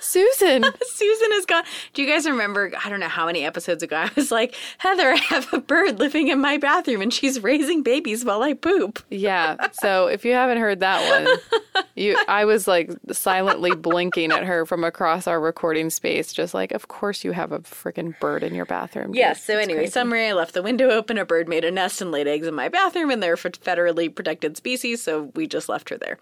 [0.00, 0.64] Susan.
[0.82, 1.64] Susan is gone.
[1.94, 2.72] Do you guys remember?
[2.84, 5.98] I don't know how many episodes ago I was like, Heather, I have a bird
[5.98, 8.98] living in my bathroom and she's raising babies while I poop.
[9.10, 9.56] yeah.
[9.72, 14.64] So if you haven't heard that one, you I was like silently blinking at her
[14.66, 18.54] from across our recording space, just like, of course you have a freaking bird in
[18.54, 19.14] your bathroom.
[19.14, 19.42] Yes.
[19.44, 19.92] So It's anyway, crazy.
[19.92, 21.18] summary: I left the window open.
[21.18, 24.12] A bird made a nest and laid eggs in my bathroom, and they're for federally
[24.14, 26.18] protected species, so we just left her there.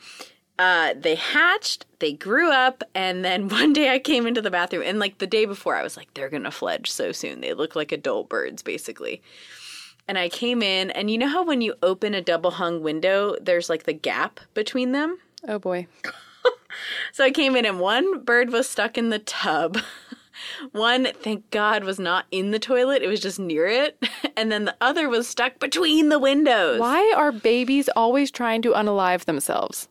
[0.60, 4.82] Uh, they hatched, they grew up, and then one day I came into the bathroom,
[4.84, 7.40] and like the day before, I was like, they're gonna fledge so soon.
[7.40, 9.22] They look like adult birds, basically.
[10.06, 13.36] And I came in, and you know how when you open a double hung window,
[13.40, 15.18] there's like the gap between them?
[15.48, 15.86] Oh boy.
[17.12, 19.78] So I came in and one bird was stuck in the tub.
[20.72, 23.02] One, thank God, was not in the toilet.
[23.02, 24.02] It was just near it.
[24.36, 26.80] And then the other was stuck between the windows.
[26.80, 29.88] Why are babies always trying to unalive themselves?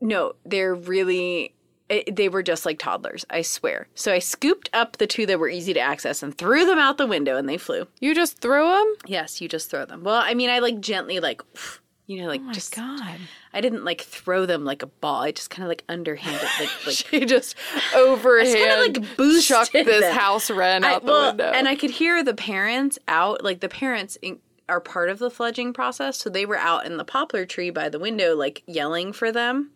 [0.00, 1.54] No, they're really.
[1.88, 3.88] It, they were just like toddlers, I swear.
[3.96, 6.98] So I scooped up the two that were easy to access and threw them out
[6.98, 7.88] the window and they flew.
[7.98, 8.94] You just threw them?
[9.06, 10.04] Yes, you just throw them.
[10.04, 11.42] Well, I mean, I like gently, like,
[12.06, 12.76] you know, like Oh my just.
[12.76, 13.18] God.
[13.52, 15.22] I didn't like throw them like a ball.
[15.22, 17.56] I just kind of like underhanded, like, like She just
[17.96, 18.54] overhand
[18.94, 20.16] kinda, like, boosted chucked this them.
[20.16, 21.50] house wren I- out the well, window.
[21.50, 24.38] And I could hear the parents out, like the parents in,
[24.68, 26.18] are part of the fledging process.
[26.18, 29.70] So they were out in the poplar tree by the window, like yelling for them.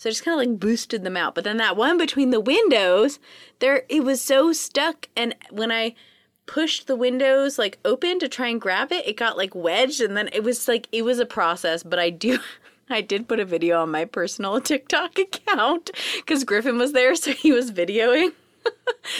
[0.00, 1.34] So I just kind of like boosted them out.
[1.34, 3.18] But then that one between the windows,
[3.58, 5.08] there it was so stuck.
[5.14, 5.94] And when I
[6.46, 10.00] pushed the windows like open to try and grab it, it got like wedged.
[10.00, 11.82] And then it was like, it was a process.
[11.82, 12.38] But I do.
[12.88, 17.32] I did put a video on my personal TikTok account because Griffin was there, so
[17.32, 18.32] he was videoing.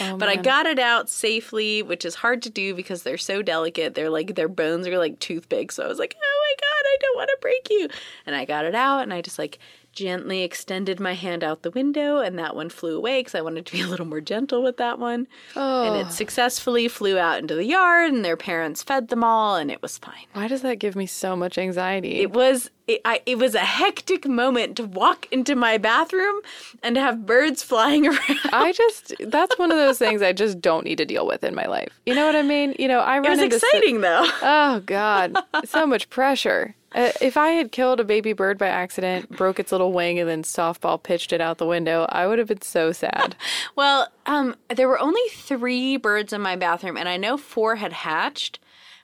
[0.01, 3.43] Oh, But I got it out safely, which is hard to do because they're so
[3.43, 3.93] delicate.
[3.93, 5.75] They're like their bones are like toothpicks.
[5.75, 7.87] So I was like, "Oh my god, I don't want to break you."
[8.25, 9.59] And I got it out and I just like
[9.93, 13.65] gently extended my hand out the window and that one flew away cuz I wanted
[13.65, 15.27] to be a little more gentle with that one.
[15.55, 16.09] Oh, And it oh.
[16.09, 19.97] successfully flew out into the yard and their parents fed them all and it was
[19.97, 20.25] fine.
[20.33, 22.19] why does that give me so much anxiety?
[22.21, 26.41] It was it, I, it was a hectic moment to walk into my bathroom
[26.83, 28.39] and to have birds flying around.
[28.51, 31.53] I just that's one of those things I just don't need to deal with in
[31.55, 31.99] my life.
[32.05, 32.75] You know what I mean?
[32.79, 34.23] You know, I run It was into si- exciting though.
[34.41, 36.75] Oh God, so much pressure.
[36.93, 40.27] Uh, if I had killed a baby bird by accident, broke its little wing, and
[40.27, 43.35] then softball pitched it out the window, I would have been so sad.
[43.73, 47.93] Well, um, there were only three birds in my bathroom, and I know four had
[47.93, 48.59] hatched,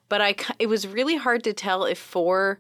[0.10, 2.60] but I it was really hard to tell if four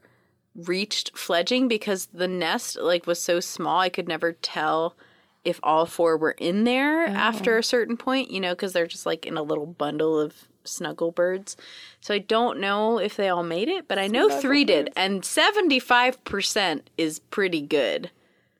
[0.55, 3.79] reached fledging because the nest like was so small.
[3.79, 4.95] I could never tell
[5.43, 8.31] if all four were in there after a certain point.
[8.31, 11.57] You know, because they're just like in a little bundle of snuggle birds.
[12.01, 15.23] So I don't know if they all made it, but I know three did, and
[15.25, 18.11] seventy five percent is pretty good.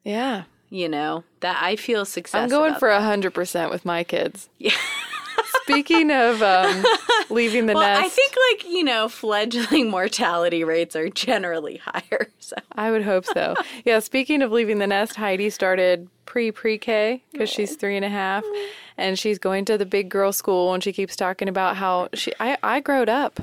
[0.03, 2.43] Yeah, You know that I feel success.
[2.43, 4.49] I'm going for a hundred percent with my kids.
[5.67, 6.83] Speaking of um,
[7.29, 12.27] leaving the Well, nest, I think like you know, fledgling mortality rates are generally higher.
[12.39, 13.55] So I would hope so.
[13.83, 18.05] Yeah, speaking of leaving the nest, Heidi started pre pre K because she's three and
[18.05, 18.45] a half,
[18.97, 22.31] and she's going to the big girl school, and she keeps talking about how she
[22.39, 23.41] I I growed up.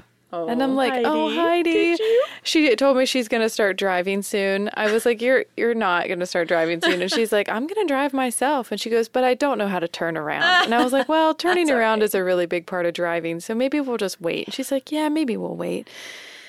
[0.48, 1.96] And I'm like, oh Heidi,
[2.42, 4.70] she told me she's gonna start driving soon.
[4.74, 7.86] I was like, you're you're not gonna start driving soon, and she's like, I'm gonna
[7.86, 8.70] drive myself.
[8.70, 10.42] And she goes, but I don't know how to turn around.
[10.64, 13.54] And I was like, well, turning around is a really big part of driving, so
[13.54, 14.46] maybe we'll just wait.
[14.46, 15.88] And she's like, yeah, maybe we'll wait.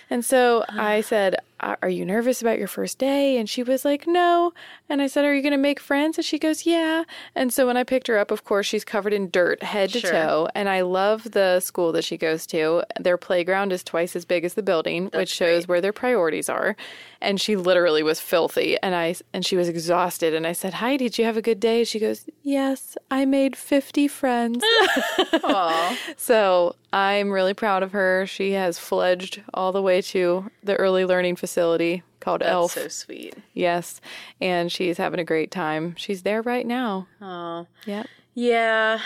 [0.10, 4.06] And so I said, "Are you nervous about your first day?" And she was like,
[4.08, 4.54] "No."
[4.90, 7.04] And I said, "Are you going to make friends?" And she goes, "Yeah."
[7.36, 10.00] And so when I picked her up, of course, she's covered in dirt head to
[10.00, 10.12] Sure.
[10.12, 10.48] toe.
[10.54, 12.84] And I love the school that she goes to.
[13.00, 16.76] Their playground is twice as big as the building, which shows where their priorities are.
[17.22, 18.78] And she literally was filthy.
[18.84, 20.34] And I and she was exhausted.
[20.34, 23.56] And I said, "Hi, did you have a good day?" She goes, "Yes, I made
[23.56, 24.64] 50 friends."
[26.18, 28.26] So I'm really proud of her.
[28.26, 32.72] She has fledged all the way to the early learning facility called that's ELF.
[32.72, 33.36] so sweet.
[33.54, 34.02] yes.
[34.42, 35.96] And she's having a great time.
[35.98, 37.08] She's there right now.
[37.22, 38.08] Oh Yep.
[38.34, 39.00] yeah.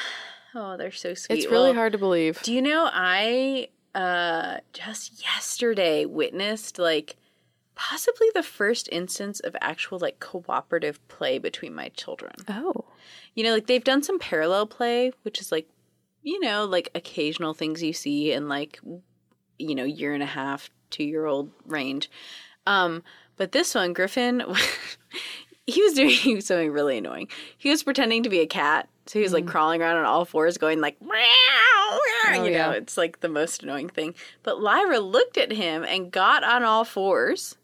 [0.55, 1.37] Oh, they're so sweet.
[1.39, 2.41] It's really Well, hard to believe.
[2.41, 7.15] Do you know I uh just yesterday witnessed like
[7.75, 12.33] possibly the first instance of actual like cooperative play between my children.
[12.47, 12.85] Oh.
[13.35, 15.67] You know, like they've done some parallel play, which is like
[16.21, 18.79] you know, like occasional things you see in like
[19.57, 22.09] you know, year and a half, 2-year-old range.
[22.65, 23.03] Um
[23.37, 24.43] but this one Griffin
[25.67, 27.27] he was doing something really annoying.
[27.57, 28.89] He was pretending to be a cat.
[29.05, 31.99] So he was like crawling around on all fours going like meow,
[32.31, 34.13] meow, you know, it's like the most annoying thing.
[34.43, 37.55] But Lyra looked at him and got on all fours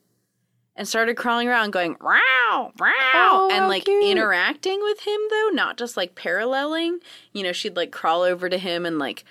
[0.75, 4.05] and started crawling around going wow, wow Oh, and like cute.
[4.05, 6.99] interacting with him though, not just like paralleling.
[7.31, 9.23] You know, she'd like crawl over to him and like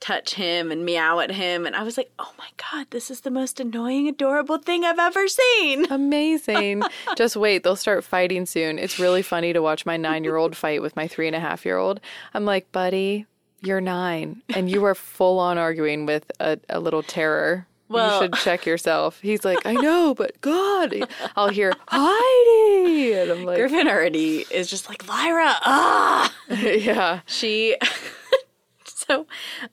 [0.00, 3.22] touch him and meow at him and I was like, "Oh my god, this is
[3.22, 6.82] the most annoying adorable thing I've ever seen." Amazing.
[7.16, 8.78] Just wait, they'll start fighting soon.
[8.78, 11.40] It's really funny to watch my nine year old fight with my three and a
[11.40, 12.00] half year old.
[12.34, 13.26] I'm like, buddy,
[13.60, 17.66] you're nine and you are full on arguing with a, a little terror.
[17.88, 19.18] Well- you should check yourself.
[19.20, 20.94] He's like, I know, but God,
[21.36, 27.76] I'll hear Heidi, and I'm like, Griffin already is just like, "Lyra, ah!" yeah, She
[29.10, 29.26] so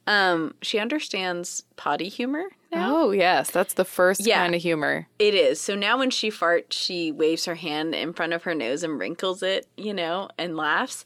[0.07, 2.95] um she understands potty humor now.
[2.97, 4.38] oh yes, that's the first Yeah.
[4.39, 5.07] kind of humor.
[5.19, 5.61] It is.
[5.61, 8.99] So now when she farts, she waves her hand in front of her nose and
[8.99, 11.05] wrinkles it, you know, and laughs.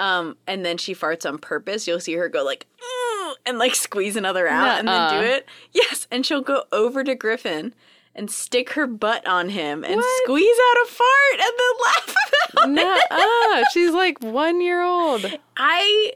[0.00, 1.88] Um, and then she farts on purpose.
[1.88, 5.46] You'll see her go like, "Mm," and like squeeze another out and then do it.
[5.72, 6.06] Yes.
[6.12, 7.74] And she'll go over to Griffin
[8.14, 10.22] and stick her butt on him and What?
[10.24, 12.16] squeeze out a fart and then laugh
[12.52, 13.10] about it.
[13.10, 13.64] Nuh-uh.
[13.72, 15.26] She's like one year old.
[15.56, 16.12] I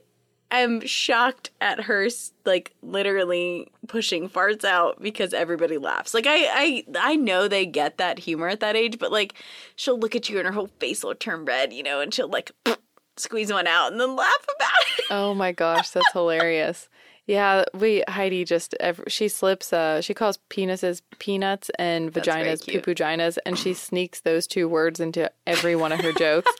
[0.60, 2.08] am shocked at her
[2.44, 6.14] like literally pushing farts out because everybody laughs.
[6.14, 9.34] Like I I I know they get that humor at that age, but like
[9.76, 12.28] she'll look at you and her whole face will turn red, you know, and she'll
[12.28, 12.52] like
[13.16, 15.04] squeeze one out and then laugh about it.
[15.10, 16.88] Oh my gosh, that's hilarious.
[17.26, 18.74] Yeah, we Heidi just
[19.08, 22.82] she slips uh she calls penises peanuts and vaginas cute.
[22.82, 26.52] poo-poo-ginas and she sneaks those two words into every one of her jokes.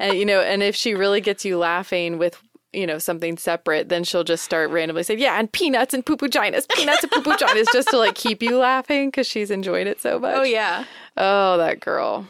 [0.00, 2.40] and you know, and if she really gets you laughing with
[2.72, 6.66] you know something separate, then she'll just start randomly say, "Yeah, and peanuts and poo-poo-ginas,
[6.68, 10.36] peanuts and poo-poo-ginas," just to like keep you laughing because she's enjoyed it so much.
[10.36, 10.84] Oh, yeah.
[11.16, 12.26] Oh, that girl.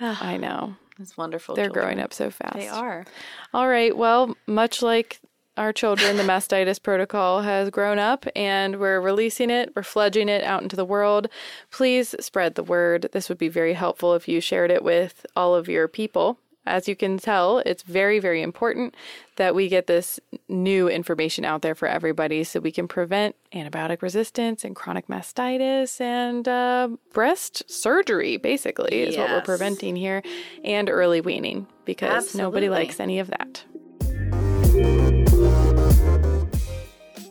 [0.00, 0.76] Ah, I know.
[0.98, 1.54] It's wonderful.
[1.54, 1.84] They're children.
[1.84, 2.54] growing up so fast.
[2.54, 3.04] They are.
[3.52, 3.96] All right.
[3.96, 5.20] Well, much like
[5.56, 10.44] our children, the mastitis protocol has grown up and we're releasing it, we're fledging it
[10.44, 11.28] out into the world.
[11.70, 13.08] Please spread the word.
[13.12, 16.38] This would be very helpful if you shared it with all of your people.
[16.66, 18.96] As you can tell, it's very, very important
[19.36, 24.02] that we get this new information out there for everybody so we can prevent antibiotic
[24.02, 30.22] resistance and chronic mastitis and uh, breast surgery, basically, is what we're preventing here,
[30.64, 33.64] and early weaning because nobody likes any of that.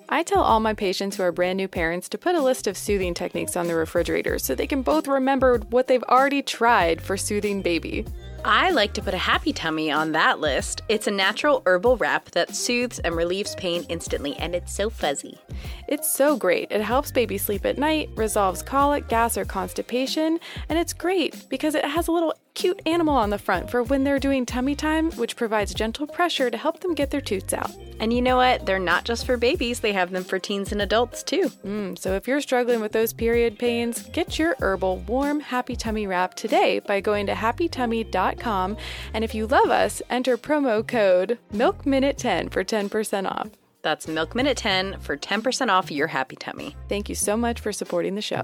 [0.07, 2.77] I tell all my patients who are brand new parents to put a list of
[2.77, 7.17] soothing techniques on the refrigerator so they can both remember what they've already tried for
[7.17, 8.05] soothing baby.
[8.47, 10.83] I like to put a HappiTummi on that list.
[10.87, 15.39] It's a natural herbal wrap that soothes and relieves pain instantly, and it's so fuzzy.
[15.87, 16.71] It's so great.
[16.71, 20.39] It helps baby sleep at night, resolves colic, gas, or constipation,
[20.69, 24.03] and it's great because it has a little cute animal on the front for when
[24.03, 27.71] they're doing tummy time, which provides gentle pressure to help them get their toots out.
[27.99, 28.65] And you know what?
[28.65, 31.49] They're not just for babies, they have them for teens and adults too.
[31.65, 36.33] Mm, so if you're struggling with those period pains, get your herbal warm HappiTummi wrap
[36.33, 38.77] today by going to happitummi.com.
[39.13, 43.49] And if you love us, enter promo code MILKMINUTE10 for 10% off.
[43.81, 46.73] That's Milk Minute 10 for 10% off your HappiTummi.
[46.89, 48.41] Thank you so much for supporting the show.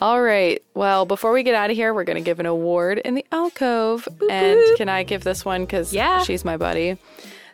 [0.00, 0.62] All right.
[0.74, 3.26] Well, before we get out of here, we're going to give an award in the
[3.32, 4.08] alcove.
[4.30, 5.62] and can I give this one?
[5.64, 6.22] Because Yeah.
[6.22, 6.96] she's my buddy.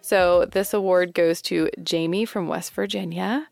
[0.00, 3.48] So this award goes to Jamie from West Virginia.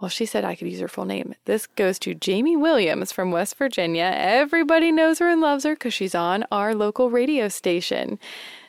[0.00, 1.34] Well, she said I could use her full name.
[1.46, 4.10] This goes to Jamie Williams from West Virginia.
[4.14, 8.18] Everybody knows her and loves her because she's on our local radio station.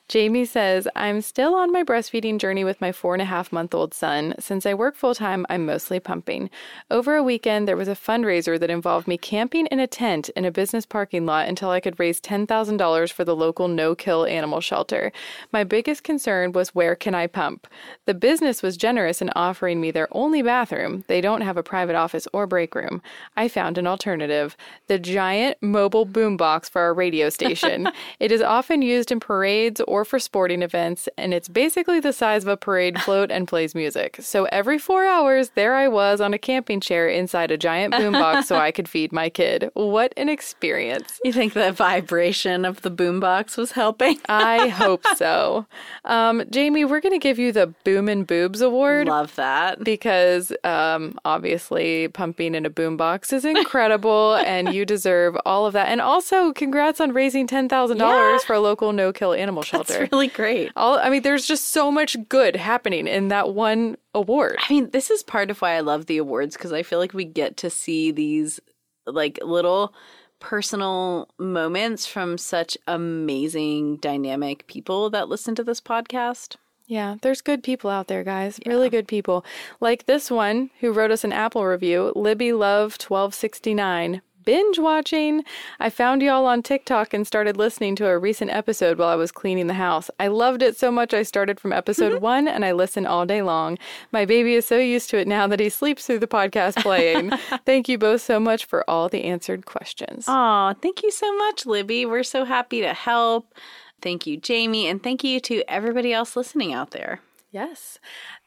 [0.09, 3.75] Jamie says, I'm still on my breastfeeding journey with my four and a half month
[3.75, 4.35] old son.
[4.39, 6.49] Since I work full time, I'm mostly pumping.
[6.89, 10.45] Over a weekend, there was a fundraiser that involved me camping in a tent in
[10.45, 14.61] a business parking lot until I could raise $10,000 for the local no kill animal
[14.61, 15.11] shelter.
[15.51, 17.67] My biggest concern was where can I pump?
[18.05, 21.03] The business was generous in offering me their only bathroom.
[21.07, 23.01] They don't have a private office or break room.
[23.35, 24.55] I found an alternative
[24.87, 27.89] the giant mobile boombox for our radio station.
[28.21, 32.43] it is often used in parades or for sporting events, and it's basically the size
[32.43, 34.17] of a parade float and plays music.
[34.21, 38.43] So every four hours, there I was on a camping chair inside a giant boombox
[38.45, 39.69] so I could feed my kid.
[39.73, 41.19] What an experience!
[41.23, 44.17] You think the vibration of the boombox was helping?
[44.29, 45.65] I hope so.
[46.05, 49.07] Um, Jamie, we're going to give you the Boom and Boobs Award.
[49.07, 49.83] Love that.
[49.83, 55.87] because um, obviously pumping in a boombox is incredible and you deserve all of that.
[55.89, 58.37] And also, congrats on raising $10,000 Yeah.
[58.39, 59.86] for a local no kill animal shelter.
[59.89, 60.71] It's really great.
[60.75, 64.57] all, I mean, there's just so much good happening in that one award.
[64.59, 67.13] I mean, this is part of why I love the awards because I feel like
[67.13, 68.59] we get to see these
[69.05, 69.93] like little
[70.39, 76.55] personal moments from such amazing, dynamic people that listen to this podcast.
[76.85, 78.59] Yeah, there's good people out there, guys.
[78.65, 79.43] Really good people.
[79.81, 84.21] Like this one who wrote us an Apple review, Libby Love 1269.
[84.47, 85.43] Binge watching.
[85.77, 89.29] I found y'all on TikTok and started listening to a recent episode while I was
[89.29, 90.09] cleaning the house.
[90.21, 93.41] I loved it so much I started from episode one and I listen all day
[93.41, 93.77] long.
[94.13, 97.31] My baby is so used to it now that he sleeps through the podcast playing.
[97.65, 100.23] Thank you both so much for all the answered questions.
[100.29, 102.05] Aw, thank you so much, Libby.
[102.05, 103.53] We're so happy to help.
[104.01, 107.19] Thank you, Jamie, and thank you to everybody else listening out there.
[107.51, 107.99] Yes.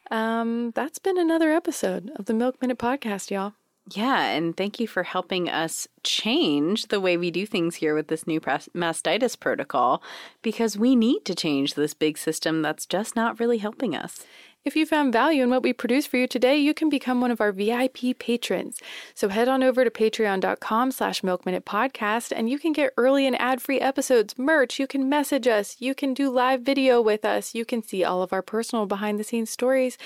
[0.09, 3.53] Um, that's been another episode of the Milk Minute Podcast, y'all.
[3.89, 8.07] Yeah, and thank you for helping us change the way we do things here with
[8.07, 10.03] this new mastitis protocol
[10.43, 14.23] because we need to change this big system that's just not really helping us.
[14.63, 17.31] If you found value in what we produce for you today, you can become one
[17.31, 18.77] of our VIP patrons.
[19.15, 23.79] So head on over to patreon.com slash milkminutepodcast and you can get early and ad-free
[23.79, 27.81] episodes, merch, you can message us, you can do live video with us, you can
[27.81, 29.97] see all of our personal behind-the-scenes stories,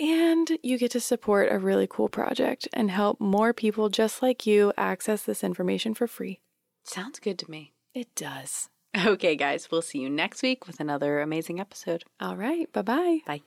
[0.00, 4.44] and you get to support a really cool project and help more people just like
[4.44, 6.40] you access this information for free.
[6.82, 7.74] Sounds good to me.
[7.94, 8.70] It does.
[9.06, 12.02] Okay, guys, we'll see you next week with another amazing episode.
[12.18, 13.20] All right, bye-bye.
[13.24, 13.42] Bye.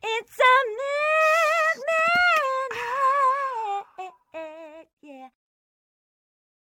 [0.00, 0.97] It's a